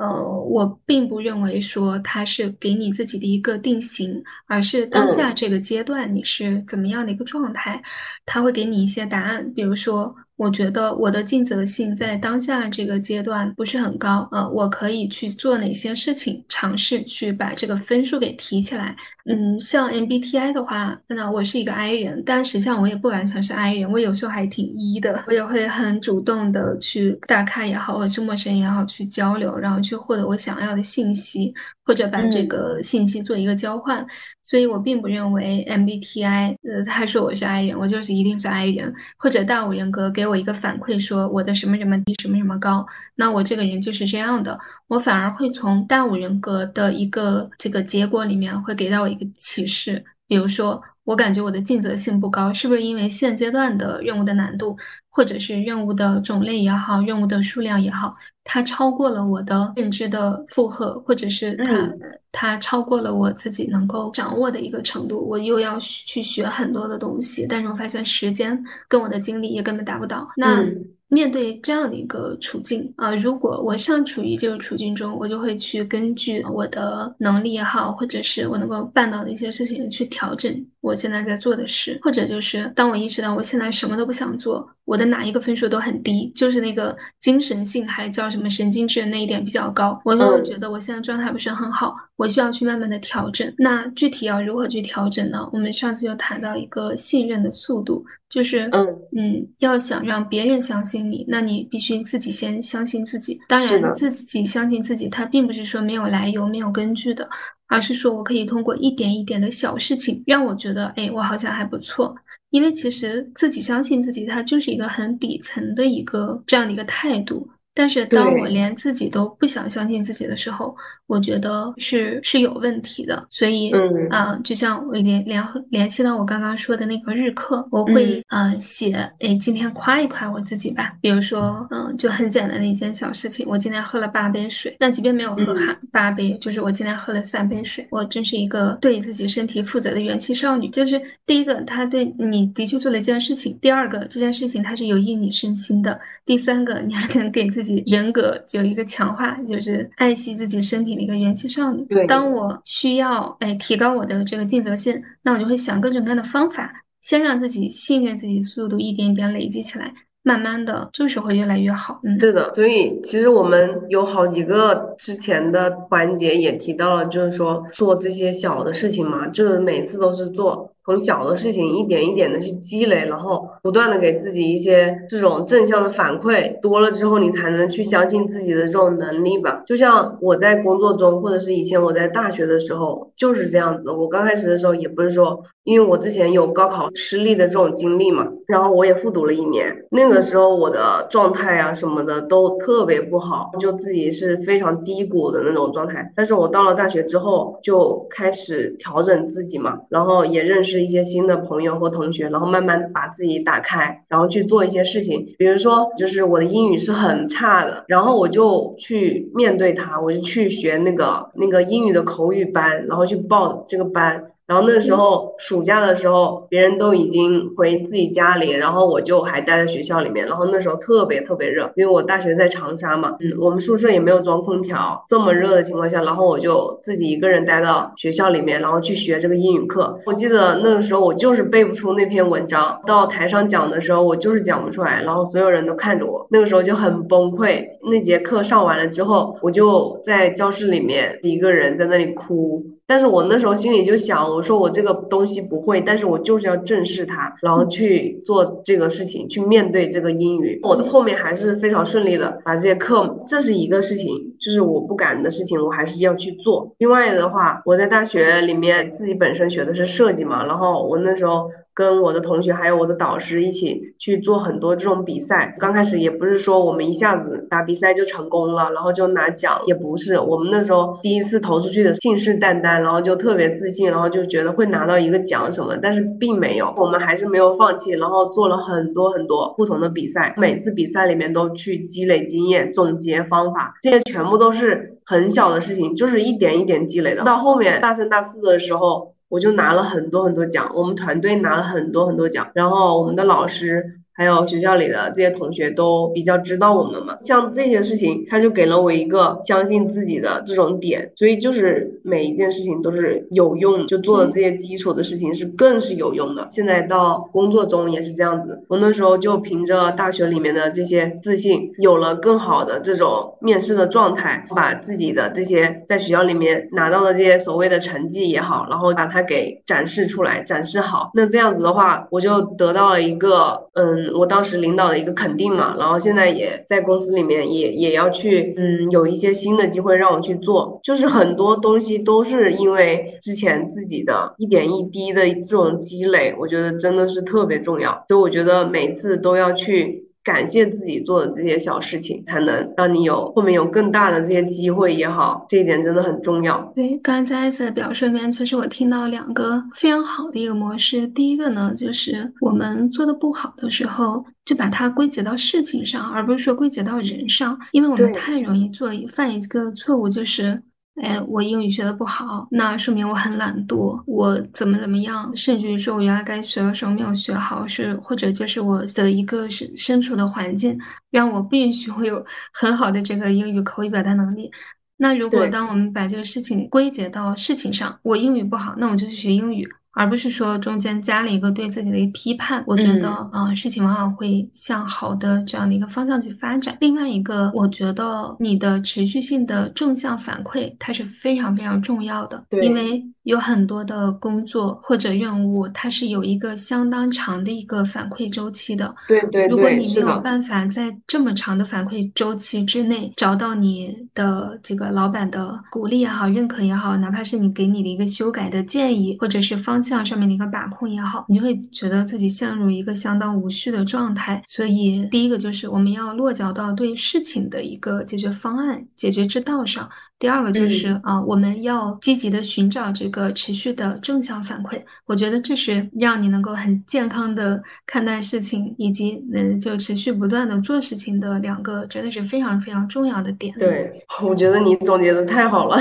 [0.00, 7.82] 呃，我并不认为说它是给你自己的一个定型，而是当下这个阶段你是怎么样的一个状态，
[8.24, 10.14] 它会给你一些答案，比如说。
[10.40, 18.96] 我觉得我的尽责性在当下这个阶段不是很高，呃，我可以去做哪些事情，尝试去把这个分数给提起来。
[19.26, 31.52] 嗯，像 MBTI 的话，那我是一个 I 人，但实际上我也不完全是 I 人，我有时候还挺 E 的，我也会很主动的去大咖也好，或者是陌生人也好去交流，然后去获得我想要的信息，
[31.84, 34.04] 或者把这个信息做一个交换。
[34.42, 40.29] 所以我并不认为 MBTI，呃，他说我是 I 人，我就是一定是 I 人，或者大五人格给我。
[40.30, 50.82] 我一个反馈说我的什么什么低什么什么高，那我这个人就是这样的，我反而会从大五人格的一个这个结果里面会给到我一个启示，比如说。
[51.10, 54.76] 我感觉我的尽责性不高，是不是因为现阶段的任务的难度，
[55.08, 58.12] 或者是任务的种类也好，任务的数量也好，
[58.44, 61.92] 它超过了我的认知的负荷，或者是它
[62.30, 68.56] 它超过了我自己能够掌握的一个程度，我又要去学很多的东西，但是我发现时间
[68.86, 70.24] 跟我的精力也根本达不到。
[70.36, 70.64] 那
[71.08, 84.68] 面对这样的一个处境啊，如果我尚处于这个处境中，我就会去根据我的能力也好，或者是我能够办到的一些事情去调整我现在在做的事，或者就是当我意识到我现在什么都不想做。
[84.86, 93.54] 我的哪一个分数都很低，就是那个精神性还叫什么神经质那一点比较高，我就会觉得我现在状态不是很好，我需要去慢慢的调整。
[93.56, 95.48] 那具体要如何去调整呢？
[95.52, 98.84] 我们上次就谈到一个信任的速度，就是嗯
[99.16, 103.40] 嗯，要想让别人相信你，那你必须自己先相信自己。
[103.46, 107.28] 当然，自己相信自己，它并不是说没有来由、没有根据的，
[107.70, 112.14] 而是说我可以通过一点一点的小事情，让我觉得，哎，我好像还不错。
[112.50, 117.48] 因为其实自己相信自己，它就是一个很底层的一个这样的一个态度。
[117.74, 123.24] 但是当我连自己都不想相信自己的时候，我觉得是是有问题的。
[123.30, 123.72] 所以，
[124.10, 130.92] 啊，就像我联联联系到我刚刚说的那个日课，我会呃写，哎，今天夸一夸我自己吧。
[131.00, 134.76] 比如说，嗯，就很简单的一件小事情，我今天喝了八杯水。
[134.78, 140.68] 那即便没有喝哈八杯，就是我今天喝了三杯水，我真是一个对自己身体负责的元气少女。
[140.70, 145.96] 就是第一个，他对你的确做了一件事情；第二个，这件事情它是有益你身心的；
[146.26, 147.59] 第三个，你还 能给自己。
[147.86, 151.84] 人格有一个强化，就是爱惜自己身体的一个元气少女。
[151.84, 159.92] 对当我需要哎提高我的这个尽责性，那我就会想各种各样的方法，先让自己信任自己，速度一点一点累积起来。
[160.22, 161.98] 慢慢的就是会越来越好。
[162.04, 170.74] 嗯，对的，所以其实我们有好几个之前的环节也提到了，就是说做这些小的事情嘛，就是每次都是做。
[170.84, 179.62] 从小的事情一点一点的去积累，然后不断的给自己一些这种正向的反馈，多了之后你才能去相信自己的这种能力吧。
[179.66, 183.90] 就像我在工作中，或者是以前我在大学的时候就是这样子。
[183.90, 196.12] 我刚开始的时候也不是说，因为我之前有高考失利的这种经历嘛，然后我也复读了一年，那个时候我的状态啊什么的都特别不好，就自己是非常低谷的那种状态。
[196.16, 200.80] 但是我到了大学之后就开始调整自己嘛，然后也认识。
[200.80, 205.34] 一些新的朋友或同学，然后慢慢把自己打开，然后去做一些事情。
[205.36, 214.30] 比如说，就是我的英语是很差的，然后我就去面对它，我就去学那个那个英语的口语班，然后去报这个班。
[214.50, 220.26] 然后那时候暑假的时候，别人都已经回自己家里，然后我就还待在学校里面。
[220.26, 230.00] 然后那时候特别特别热，因为我大学在长沙嘛，嗯，我们宿舍也没有装空调，这么热的情况下，然后我就自己一个人待到学校里面，然后去学这个英语课。
[230.04, 237.64] 我记得那个时候我就是背不出那篇文章，到台上讲的时候我就是讲不出来，然后所有人都看着我，那个时候就很崩溃。
[237.88, 242.64] 那节课上完了之后，我就在教室里面一个人在那里哭。
[242.90, 250.58] 但是我那时候心里就想，我说我这个东西不会，但是我就是要正视它，然后去做这个事情，去面对这个英语。
[250.64, 256.74] 我的后面还是非常顺利的，把这些课，这是一个事情，就是我不敢的事情，我还是要去做。
[256.78, 261.48] 另外的话，我在大学里面自己本身学的是设计嘛，然后我那时候。
[261.74, 265.56] 跟我的同学还有我的导师一起去做很多这种比赛。
[265.58, 270.18] 刚开始也不是说我们一下子打比赛就成功了，然后就拿奖，也不是。
[270.18, 276.74] 我们那时候第一次投出去的，信誓旦旦，然后就特别自信，然后就觉得会拿到一个奖什么，但是并没有。
[276.76, 287.22] 我们还是没有放弃，然后做了很多很多不同的比赛，每次比赛里面都去积累经验、总结方法，这些全部都是很小的事情，就是一点一点积累的。
[287.22, 289.14] 到后面大三、大四的时候。
[289.30, 293.99] 我就拿了很多很多奖，我们团队拿了很多很多奖，然后我们的老师。
[294.20, 306.48] 还有学校里的这些同学都比较知道我们嘛，像这些事情，他就给了我一个相信自己的这种点，所以就是每一件事情都是有用，就做的这些基础的事情是更是有用的。
[306.50, 321.10] 现在到工作中也是这样子，我那时候就凭着大学里面的这些自信，有了更好的这种面试的状态，把自己的这些在学校里面拿到的这些所谓的成绩也好，然后把它给展示出来，展示好。
[321.14, 324.09] 那这样子的话，我就得到了一个嗯。
[324.14, 340.09] 我当时领导的一个肯定嘛，然后现在也在公司里面也也要去，嗯，有一些新的机会让我去做，就是很多东西都是因为之前自己的一点一滴的这种积累，我觉得真的是特别重要，所以我觉得每次都要去。
[340.22, 346.60] 感谢自己做的这些小事情，才能让你有后面有更大的这些机会也好，这一点真的很重要。
[346.74, 351.06] 对，刚才在表述里面，其实我听到两个非常好的一个模式。
[351.08, 360.62] 第一个呢，就是我们做的不好的时候，就把它归结到事情上，而不是说归结到人上，因为我们太容易做犯一个错误，就是。
[360.96, 370.78] 哎，我英语学的不好，那说明我很懒惰，我怎么怎么样，甚至于说我原来该学的时候没有学好，是或者就是我的一个是身处的环境
[371.10, 372.22] 让我不允许我有
[372.52, 374.50] 很好的这个英语口语表达能力。
[374.98, 379.66] 那如果当我们把这个事情归结到事情上，我英语不好，那我就去学英语。
[379.92, 386.76] 而不是说中间加了一个对自己的一个批判，我觉得啊，事情往往会向好的这样的一个方向去发展。
[386.80, 393.02] 另外一个，我觉得你的持续性的正向反馈，它是非常非常重要的，因为。
[393.24, 398.92] 有很多的工作或者任务，它是有一个相当长的一个反馈周期的。
[399.06, 414.42] 对对对，如果你没有办法在这么长的反馈周期之内找到你的这个老板的鼓励也好、认可也好，哪怕是你给你的一个修改的建议，或者是方向上面的一个把控也好，你就会觉得自己陷入一个相当无序的状态。
[414.46, 419.84] 所以，第一个就是我们要落脚到对事情的一个解决方案、解决之道上；
[420.18, 423.10] 第二个就是啊，我们要积极的寻找这。
[423.10, 433.52] 个持续的正向反馈，我觉得这是让你能够很健康的看待事情，以及嗯，就持续不断的做事情的两个，真的是非常非常重要的点。
[433.58, 435.76] 对，我觉得你总结的太好了，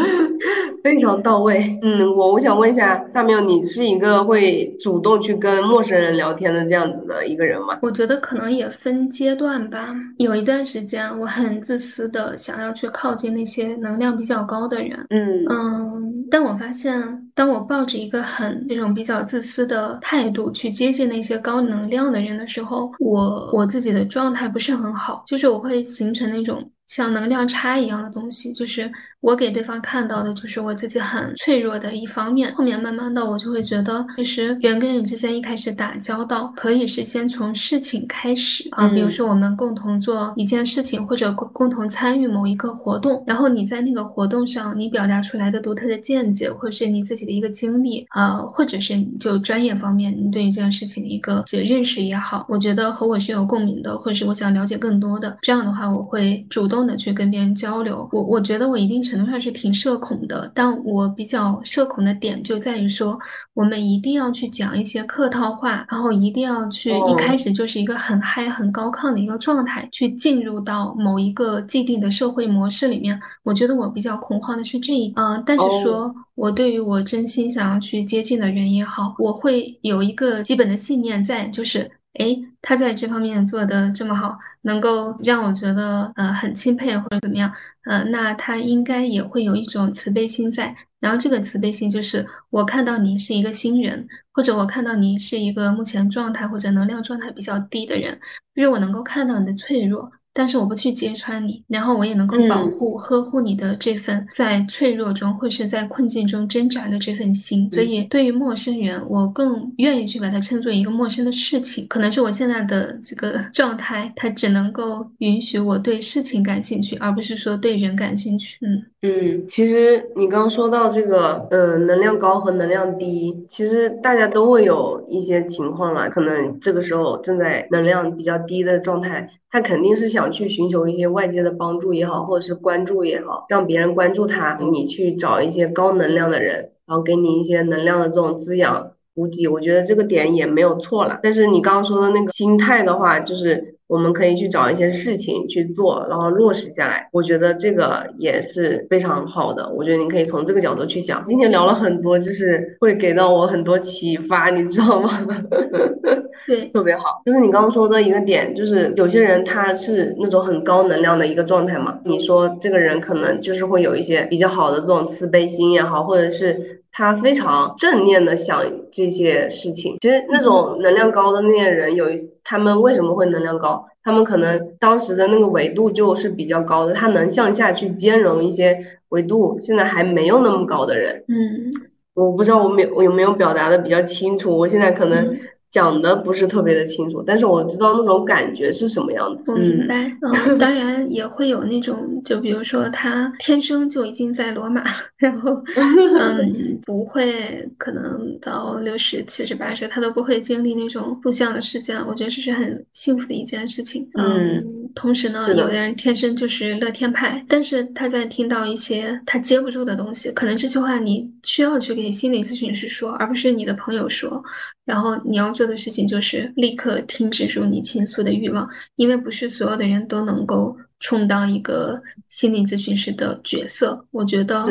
[0.84, 1.78] 非常到位。
[1.80, 7.78] 嗯，我我想问一下，大喵，你是一个会主动去跟陌生人聊天的这样子的一个人吗？
[7.82, 9.94] 我觉得可能也分阶段吧。
[10.16, 15.06] 有一段时间，我很自私的想要去靠近那些能量比较高的人。
[15.10, 16.96] 嗯嗯，但我发现，
[17.34, 26.66] 当我抱着一个很这种比较自私的态度去接近那些高能量的人的时候，我我自己的状态不是很好，就是我会形成那种。
[26.92, 32.52] 像能量差一样的东西，就是我给对方看到的，就是我自己很脆弱的一方面。
[32.52, 56.81] 后面慢慢的，我就会觉得，其实人跟人之间一开始打交道，可以是先从事情开始啊，比如说我们共同做一件事情，或者共共同参与某一个活动，然后你在那个活动上，你表达出来的独特的见解，或者是你自己的一个经历啊，或者是就专业方面你对一件事情的一个就认识也好，我觉得和我是有共鸣的，或者是我想了解更多的，这样的话，我会主动。
[56.86, 63.18] 的去跟别人交流，我我觉得我一定程度上是挺社恐的，但我比较社恐的点就在于说，
[63.54, 73.18] 我们一定要去讲一些客套话，然后一定要去一开始就是一个很嗨、很高亢的一个状态，去进入到某一个既定的社会模式里面。
[73.42, 81.90] 我觉得我比较恐慌的是这一，嗯，但是说我对于我真心想要去接近的人也好，我会有一个基本的信念在，就是。
[82.18, 87.52] 诶，他在这方面做的这么好，能够让我觉得呃很钦佩或者怎么样，
[87.84, 90.74] 呃，那他应该也会有一种慈悲心在。
[91.00, 98.18] 然后这个慈悲心就是我看到你是一个新人，或者我看到你是一个目前状态或者能量状态比较低的人，
[98.54, 100.10] 因为我能够看到你的脆弱。
[100.34, 107.68] 但是我不去揭穿你，然后我也能够保护、呵护你的这份在脆弱中或是在困境中挣扎的这份心。
[107.72, 111.86] 所以，对于陌生人，我更愿意去把它称作一个陌生的事情。
[111.88, 118.58] 可能是我现在的这个 状态，它只能够允许我对事情感兴趣，而不是说对人感兴趣。
[118.62, 129.28] 嗯嗯，其实你刚刚说到这个，呃，能量高和能量低，其实大家都会有一些情况啦，可能这个时候正在能量比较低的状态。
[129.50, 134.58] 他肯定是想去寻求一些外界的帮助也好，或者是关注也好，让别人关注他。
[134.60, 141.20] 你去找一些高能量的人，然后给你一些能量的这种滋养补给，我觉得这个点也没有错了。
[141.22, 147.08] 但是你刚刚说的那个心态的话，就是我们可以去找一些事情去做，然后落实下来。
[147.12, 149.70] 我觉得这个也是非常好的。
[149.74, 151.22] 我觉得你可以从这个角度去讲。
[151.26, 155.10] 今天聊了很多，就是会给到我很多启发，你知道吗？
[156.46, 161.98] 对，特别好，就是你刚刚说的一个点，就是有些人他是那种很高能量的一个状态嘛。
[162.04, 169.96] 你说这个人可能就是会有一些比较好的这种慈悲心也好，或者是他非常正念的想这些事情。
[170.00, 173.86] 其实那种能量高的那些人，有一他们为什么会能量高？
[174.04, 181.22] 他们可能当时的那个维度就是比较高的，他能向下去兼容一些维度现在还没有那么高的人。
[181.28, 181.72] 嗯，
[182.14, 185.36] 我不知道我没我有没有表达的比较清楚，我现在可能。
[185.72, 189.50] 讲的不是特别的清楚，但是我知道那种感觉是什么样子。
[189.50, 194.84] 我明白，嗯，当然也会有那种，就比如说他天生就已经在罗马，
[195.16, 195.50] 然后，
[196.20, 201.98] 嗯，不会可能到六十、七十、八岁，他都不会经历那种互相的事件。
[202.06, 204.06] 我觉得这是很幸福的一件事情。
[204.18, 204.62] 嗯，
[204.94, 214.42] 同时呢，有的人天生就是乐天派，但是他在听到一些他接不住的东西，可能这句话你需要去给心理咨询师说，而不是你的朋友说。
[214.84, 222.00] 然后你要做的事情就是立刻停止住你倾诉的欲望，因为不是所有的人都能够充当一个
[222.30, 224.02] 心理咨询师的角色。
[224.12, 224.64] 我觉得，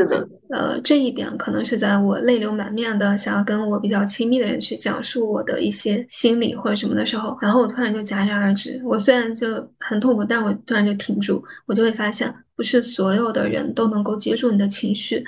[0.50, 8.82] 呃，这一点可能是在我泪流满面的想要跟我比较亲密的人去讲述我的一些心理或者什么的时候，然后我突然就戛然而止。
[8.84, 15.24] 我虽然就很痛苦，但我突然就停住，我就会发现，不是所有的人都能够接住你的情绪。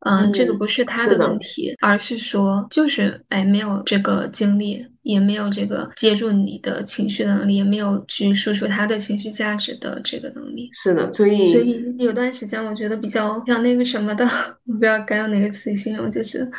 [0.00, 10.68] 嗯，这个不是他的问题，而是说，就是哎，没有这个精力，也没有这个接住你的情绪的能力，也没有去输出他的情绪价值的这个能力。
[10.72, 14.24] 是的，所以所以有段时间，我觉得比较像那个什么的，
[14.66, 16.50] 我不知道该用哪个词形容，就是。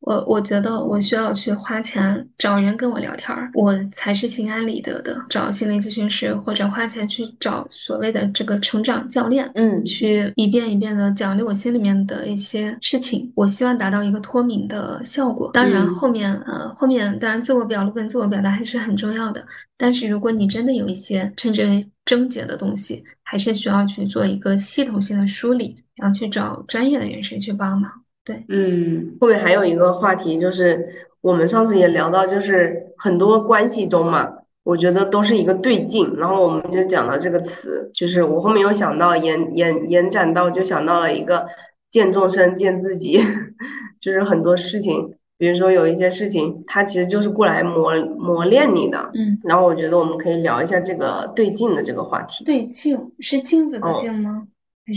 [0.00, 5.20] 我我觉得我需要去花钱找人跟我聊天儿，我才是心安理得的。
[5.28, 13.32] 找心理咨询师或者花钱去找所谓的这个成长教练，嗯，去一遍一遍的讲述我心里面的一些事情。
[13.34, 15.50] 我希望达到一个脱敏的效果。
[15.52, 19.44] 当然后面呃后面当然自我表露跟自我表达还是很重要的。
[19.76, 27.90] 但是如果你真的有一些称之为症结的东西，还是需要去做一个系统性的梳理，然后去找专业的人士去帮忙。
[28.26, 30.86] 对，嗯，后面还有一个话题，就是
[31.20, 34.28] 我们上次也聊到，就是很多关系中嘛，
[34.64, 41.46] 我觉得都是一个对镜，然后我们就讲到这个词，就是我后面又想到延延延展到，就想到了一个
[41.92, 43.20] 见众生见自己，
[44.00, 49.08] 就是很多事情，比如说有一些事情，它其实就是过来磨磨练你的。
[49.14, 52.44] 嗯，然后我觉得我们可以聊一下这个对镜的这个话题。
[52.44, 54.48] 对镜是镜子的镜吗？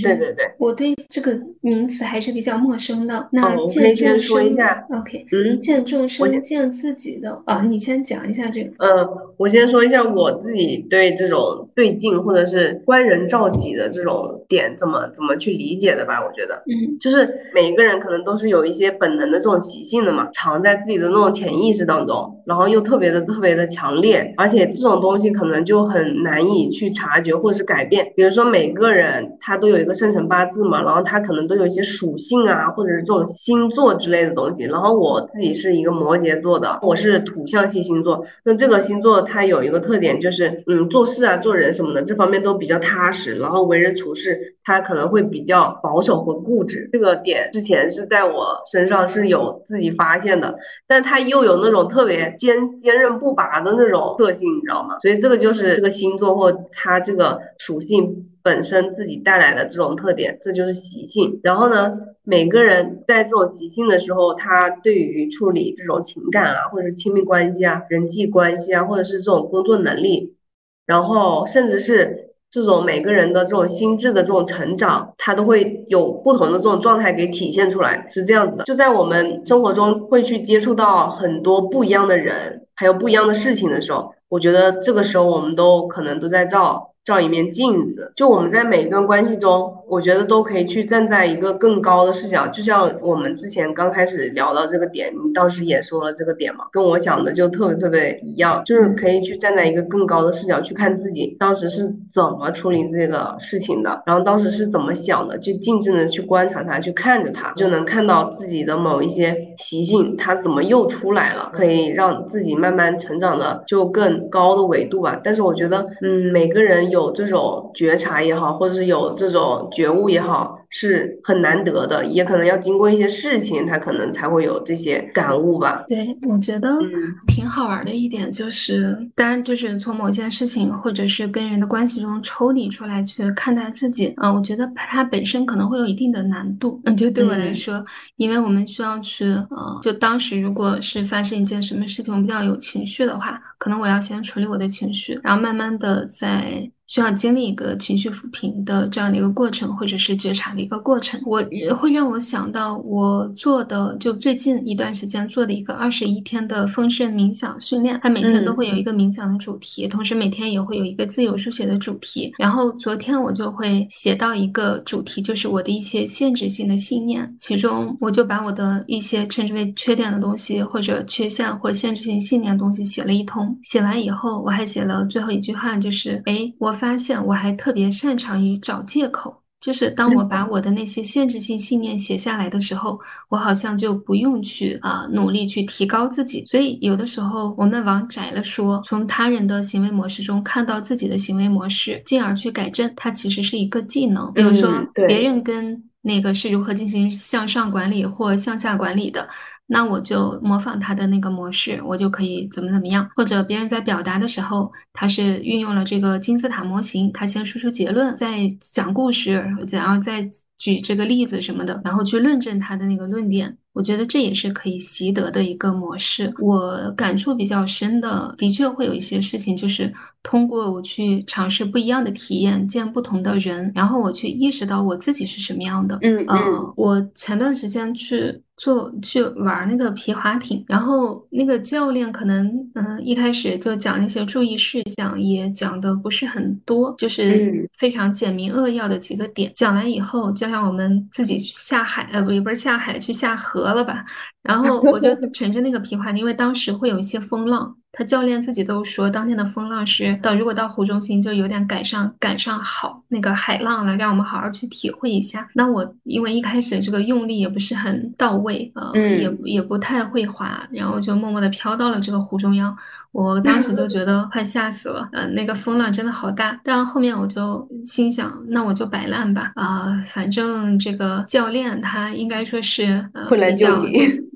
[0.03, 3.27] 对对对，我对这个名词还是比较陌生的。
[3.31, 4.85] 那我可以先说一下。
[4.91, 8.71] OK，嗯，见众生，见自己的啊，你先讲一下这个。
[8.77, 16.21] 嗯，我先说一下我自己对这种对镜或者是观人照己的这种点怎么怎么去理解的吧。
[16.21, 28.11] 我觉得，嗯，就是每一个人可能都是有一些本能的这种习性的嘛，藏在自己的那种潜意识当中，然后又特别的特别的强烈，而且这种东西可能就很难以去察觉或者是改变。
[28.15, 29.79] 比如说每个人他都有。
[29.79, 34.63] 一个生辰八字嘛，然后他可能都有一些属性啊，或者是这种星座之类的东西。
[34.63, 38.25] 然后我自己是一个摩羯座的，我是土象系星座。
[38.43, 46.89] 那这个星座它有一个特点，就是嗯，做事啊、做人什么的这方面都比较踏实，然后为人处事他可能会比较保守和固执。
[46.91, 54.99] 这个点之前是在我身上是有自己发现的，但他又有那种特别坚坚韧不拔的那种特性，你知道吗？
[54.99, 58.25] 所以这个就是这个星座或它这个属性。
[58.41, 61.41] 本身自己带来的这种特点，这就是习性。
[61.43, 70.37] 然后呢，每个人在这种习性的时候，他对于处理这种情感啊，或者是亲密关系啊、人际关系啊，或者是这种工作能力，
[70.85, 72.18] 然后甚至是
[72.51, 78.63] 这种每个人的这种心智的这种成长，他都会有不同的这种状态给体现出来，是这样子的。
[78.63, 86.88] 就在我们生活中会去接触到很多不一样的人，还有不一样的事情的时候，我觉得这个时候我们都可能都在照。
[87.09, 92.45] 照一面镜子，就我们在每一段关系中，我觉得都可以去站在一个更高的视角。
[92.49, 101.81] 就像我们之前刚开始聊到这个点，你当时也说了这个点嘛，跟我想的就特别特别一样，就是可以去站在一个更高的视角去看自己当时是
[102.13, 115.19] 怎么处理这个事情的，然后当时是怎么想的，去静静的去观察它，去看着它，就能看到自己的某一些习性，它怎么又出来了，可以让自己慢慢成长的就更高的维度吧。
[115.23, 116.98] 但是我觉得，嗯，每个人有。
[116.99, 120.57] 有这种觉察也好，或者是有这种觉悟也好。
[120.71, 125.83] 是很难得的，也可能要经过一些事情，他可能才会有这些感悟吧。
[125.87, 126.77] 对，我觉得
[127.25, 134.13] 挺好玩的一点就是，当然就是从某件事情或者是跟人的关系中抽离出来去看待自己。
[134.17, 136.79] 嗯，我觉得它本身可能会有一定的难度。
[136.85, 137.83] 嗯，就对我来说，
[138.17, 146.71] 因为我们需要去，呃，就当时如果是发生一件什么事情，我比较有情绪的话，可能我要先处理我的情绪，然后慢慢的在。
[146.89, 151.39] 需要经历一个情绪抚平的这样的一个过程，或者是觉察的一个过程，我
[151.77, 162.33] 会让我想到我做的就最近一段时间做的一个二十一天的丰盛冥想训练，它每天都会有一个冥想的主题，同时每天也会有一个自由书写的主题。
[162.39, 173.55] 然后昨天我就会写到一个主题，就是我的一些限制性的信念，其中我就把我的一些称之为缺点的东西，或者缺陷或限制性信念的东西写了一通。
[173.61, 176.78] 写完以后，我还写了最后一句话，就是哎我。
[176.79, 186.45] 发现我还特别擅长于找借口，就是当我把我的那些限制性信念写下来的时候，我好像就不用去啊努力去提高自己。
[186.45, 194.31] 所以有的时候我们往窄了说，从他人的行为模式中看到自己的行为模式，进而去改正，它其实是一个技能。
[194.33, 194.71] 比如说
[195.07, 199.27] 别人跟那个是如何进行向上管理或向下管理的。
[199.67, 203.07] 那我就模仿他的那个模式，我就可以怎么怎么样。
[203.15, 209.33] 或者别人在表达的时候，他是运用了这个金字塔模型，他先输出结论，再讲故事，
[209.71, 213.55] 然后再举这个例子什么的，然后去论证他的那个论点。
[213.79, 216.33] 我觉得这也是可以习得的一个模式。
[216.39, 219.89] 我感触比较深的，的确会有一些事情，就是
[220.21, 225.97] 通过我去尝试不一样的体验，见不同的人，然后我去意识到我自己是什么样的。
[226.01, 226.73] 嗯嗯。
[226.75, 228.43] 我前段时间去。
[228.59, 232.45] 做去玩那个皮划艇，然后那个教练可能
[232.75, 239.49] 嗯一开始就讲那些注意事项，也讲的不是很多，就是非常简明扼要的几个点。
[239.55, 244.03] 讲完以后，就像我们自己下海呃不也不是下海去下河了吧？
[244.43, 247.73] 然后我就 乘着那个皮划艇，因为当时会有一些风浪。
[247.91, 255.47] 他教练自己都说，当天的风浪是到，如果到湖中心就有点赶上赶上好那个海浪了，让我们好好去体会一下。
[255.55, 262.75] 那我因为一开始这个用力也不是很到位，呃，也也不太会滑，然后就默默的飘到了这个湖中央。
[263.11, 266.59] 我当时就觉得快吓死了，呃，那个风浪真的好大。
[266.63, 273.83] 但后面我就心想，那我就摆烂吧，啊，反正这个教练他应该说是呃比较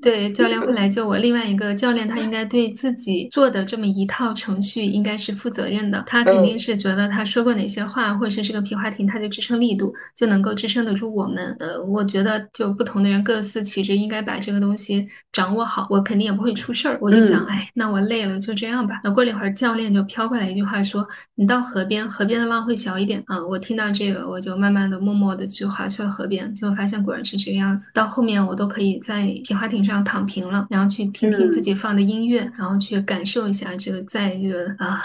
[0.04, 1.16] 对，教练会 来救我。
[1.16, 6.04] 另外一个教练，他应该对自己做的这么一套程序应该是负责任的。
[6.06, 11.56] 他肯定是觉得他说过哪些话，或者是这个皮划艇它的支撑力度就能够支撑得住我们。
[11.58, 16.98] 呃，我觉得就不同的人各司其职，应该把这个东西掌握好，我肯定也不会出事儿。
[17.00, 19.00] 我就想，哎，那我累了，就这样吧。
[19.02, 27.90] 那过了一会儿，教练就飘过来一句话说：“你到河边，河边的浪会小一点啊。”我听到这个，我就慢慢的、默默的去划去了河边，就发现果然是这个样子。
[27.94, 35.02] 到后面我都可以在皮划艇上躺平了，然后去听听自己放的音乐，然后去感受一下这个在这个啊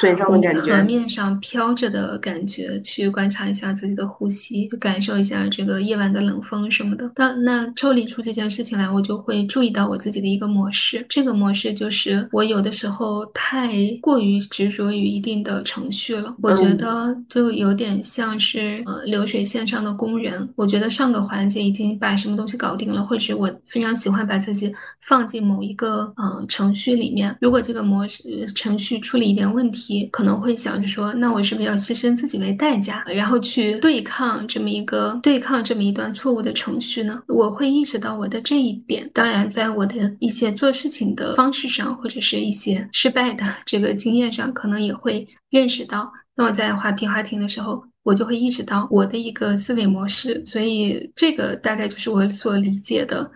[0.58, 7.10] 河面上飘着的感觉，去观察一下自己的呼吸，去感受一下这个夜晚的冷风什么的。
[7.16, 24.72] 当那抽离出这件事情来，我就会注意到我自己的一个模式，这个模式就是我有的时候太过于执着于一定的程序了，我觉得就有点像是呃流水线上的工人，我觉得上个环节已经把什么东西搞定了，或者我非常喜欢把自己
[25.02, 37.22] 放进某一个呃程序里面，如果这个模式程序出了一点问题，可能会想着说，那我是不是要牺牲自己为代价，然后去对抗这么一个对抗这么一段错误的程序呢？
[37.28, 46.12] 我会意识到我的这一点，当然在我的一些做事情的方式上，或者是一些失败的这个经验上，可能也会认识到。
[46.36, 47.84] 那我在划皮划艇的时候。
[48.04, 53.30] 我就会意识到我的一个思维模式，所以这个大概就是我所理解的，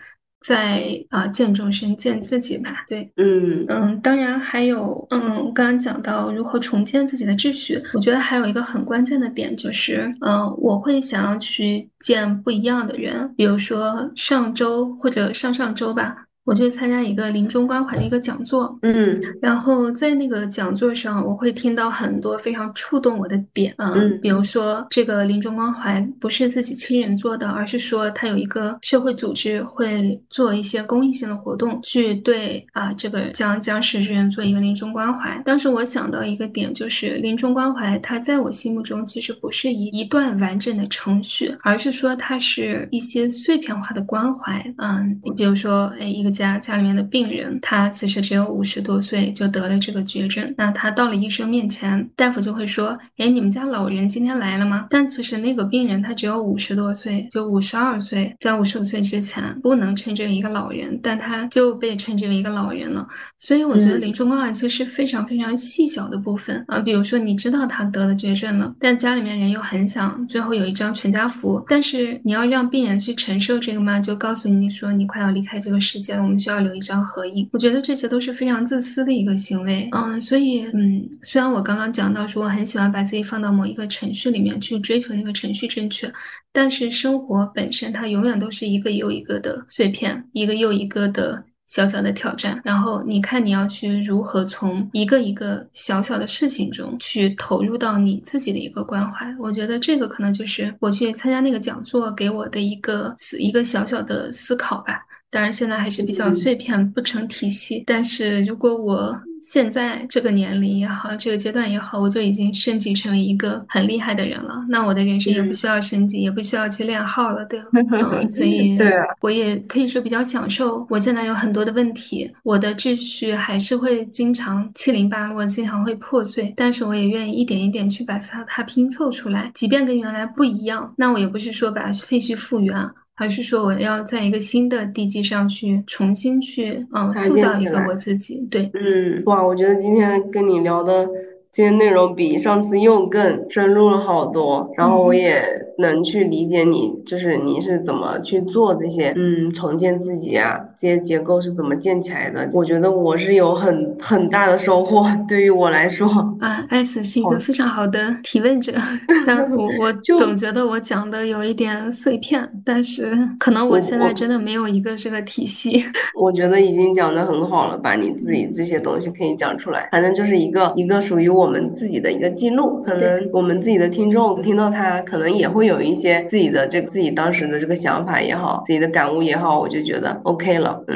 [0.43, 2.85] 在啊见众生见自己吧。
[2.87, 16.25] 对，嗯嗯，当然还有，嗯，我刚刚讲到如何重建自己的秩序，我觉得还有一个很关键的点就是，嗯，我会想要去见不一样的人，比如说上周或者上上周吧。
[16.45, 35.41] 我去参加一个临终关怀的一个讲座，嗯，然后在那个讲座上，我会听到很多非常触动我的点啊，比如说这个临终关怀不是自己亲人做的，而是说他有一个社会组织会做一些公益性的活动，去对啊这个将将逝之人做一个临终关怀。
[35.45, 46.32] 当时我想到一个点，就是临终关怀，它在我心目中其实不是一一段完整的程序，而是说它是一些碎片化的关怀，嗯，比如说哎一个。
[46.33, 50.53] 家家里面的病人，他其实只有五十多岁就得了这个绝症。
[50.57, 63.07] 那他到了医生面前，大夫就会说：“哎，你们家老人今天来了吗？”但其实那个病人他只有五十多岁，就五十二岁，在五十五岁之前不能称之为一个老人，但他就被称之为一个老人了。
[63.37, 73.99] 所以我觉得临终关怀其实非常非常细小的部分啊，比如说你知道他得了绝症了，但家里面人又很想最后有一张全家福，但是你要让病人去承受这个吗？
[73.99, 76.22] 就告诉你说你快要离开这个世界了。
[76.23, 86.11] 我们需要留一张合影，我觉得这些都是非常自私的一个行为，嗯，所以，嗯，虽然我刚刚讲到说我很喜欢把自己放到某一个程序里面去追求那个程序正确，
[86.51, 105.01] 但是生活本身它永远都是一个又一个的碎片，一个又一个的小小的挑战，然后你看你要去如何从一个一个小小的事情中去投入到你自己的一个关怀，我觉得这个可能就是我去参加那个讲座给我的一个一个小小的思考吧。
[105.33, 107.83] 当然，现在还是比较碎片，不成体系。
[107.87, 114.63] 但是如果我现在这个年龄也好，这个阶段也好，我就已经升级成为一个很厉害的人了。
[114.69, 117.65] 那我的人生也不需要升级，也不需要去练号了，对吧？
[118.13, 118.77] 嗯，所以
[119.21, 120.85] 我也可以说比较享受。
[120.87, 126.53] 我现在有很多的问题，我的秩序还是会经常七零八落，经常会破碎。
[126.55, 132.73] 但是我也愿意一点一点去把它它拼凑出来，即便跟原来不一样，那我也不是说把废墟复原。
[133.15, 138.45] 还是说我要在一个新的地基上去重新去嗯塑造一个我自己？
[138.49, 141.07] 对，嗯，哇，我觉得今天跟你聊的。
[141.55, 145.39] 这些内容比上次又更深入了好多，然后我也
[145.77, 152.49] 能去理解你，就是你是怎么去做这些，嗯，重建自己啊，这些结构是怎么建起来的？
[152.53, 156.07] 我觉得我是有很很大的收获，对于我来说
[156.39, 158.73] 啊，艾斯是一个非常好的提问者，
[159.27, 165.83] 但我我 总觉得我讲的有一点碎片，但是可能我现在真的没有一个这个体系。
[166.19, 171.43] 我觉得已经讲的很好了，把你自己这些东西可以讲出来，反正就是一个一个属于我。
[171.43, 180.95] 我们自己的一个记录，可能我们自己的听众听到它，可能也会有一些自己的这自己当时的这个想法也好，自己的感悟也好，我就觉得 OK 了，嗯，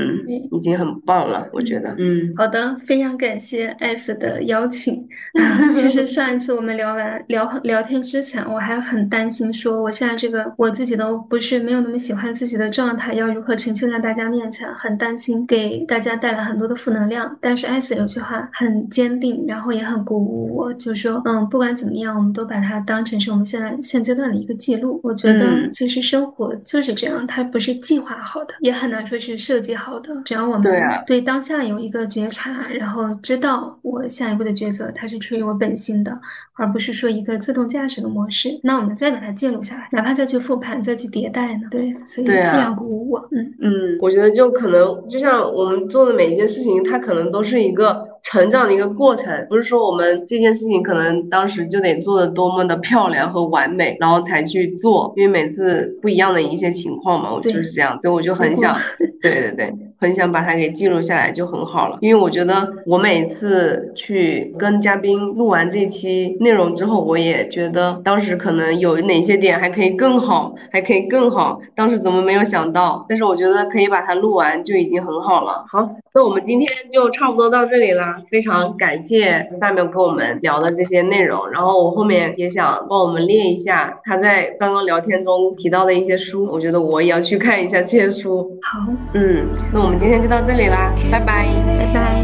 [0.51, 5.07] 已经很棒了，我觉得，嗯，好的，非常感谢艾斯的邀请。
[5.73, 17.35] 其实上一次我们聊完聊聊天之前，我还很担心，说我现在这个我自己都不是没有那么喜欢自己的状态，要如何呈现在大家面前，很担心给大家带来很多的负能量。
[17.41, 20.55] 但是艾斯有句话很坚定，然后也很鼓舞。
[20.55, 24.99] 我就说，嗯，不管怎么样，我们都把它当成是我们现在现阶段的一个记录。
[25.03, 30.13] 我觉得其实生活就是这样，它不是计划好的，也很难说是设计好的。
[30.25, 36.19] 只要我们对当下有一个觉察，然后知道我下一步的抉择，它是出于我本心的，
[36.55, 38.59] 而不是说一个自动驾驶的模式。
[38.63, 41.67] 那我们再把它记录下来，哪怕再去复盘、再去迭代呢？
[41.71, 43.29] 对，所以非常鼓舞我。
[43.31, 48.06] 嗯嗯，我觉得就可能就像我们做的每一件事情，它可能都是一个。
[48.29, 58.75] 成长的一个过程，不是说我们这件事情可能当时就得做的多么的漂亮和完美，然后才去做，因为每次不一样的一些情况嘛，我就是这样，所以我就很想，
[59.21, 61.97] 对对对，很想把它给记录下来就很好了。
[62.01, 73.05] 因为我觉得我每次去跟嘉宾录完这期内容之后，我也觉得当时可能有哪些点还可以更好，还可以更好，当时怎么没有想到？
[73.09, 75.65] 但是我觉得可以把它录完就已经很好了。
[75.67, 78.21] 好，那我们今天就差不多到这里啦。
[78.29, 88.57] 非常感谢萨缪跟我们聊的这些内容，然后我后面也想帮我们列一下他在刚刚聊天中提到的一些书，我觉得我也要去看一下这些书。
[88.61, 91.47] 好，嗯，那我我们今天就到这里啦，拜拜，
[91.79, 92.16] 拜拜。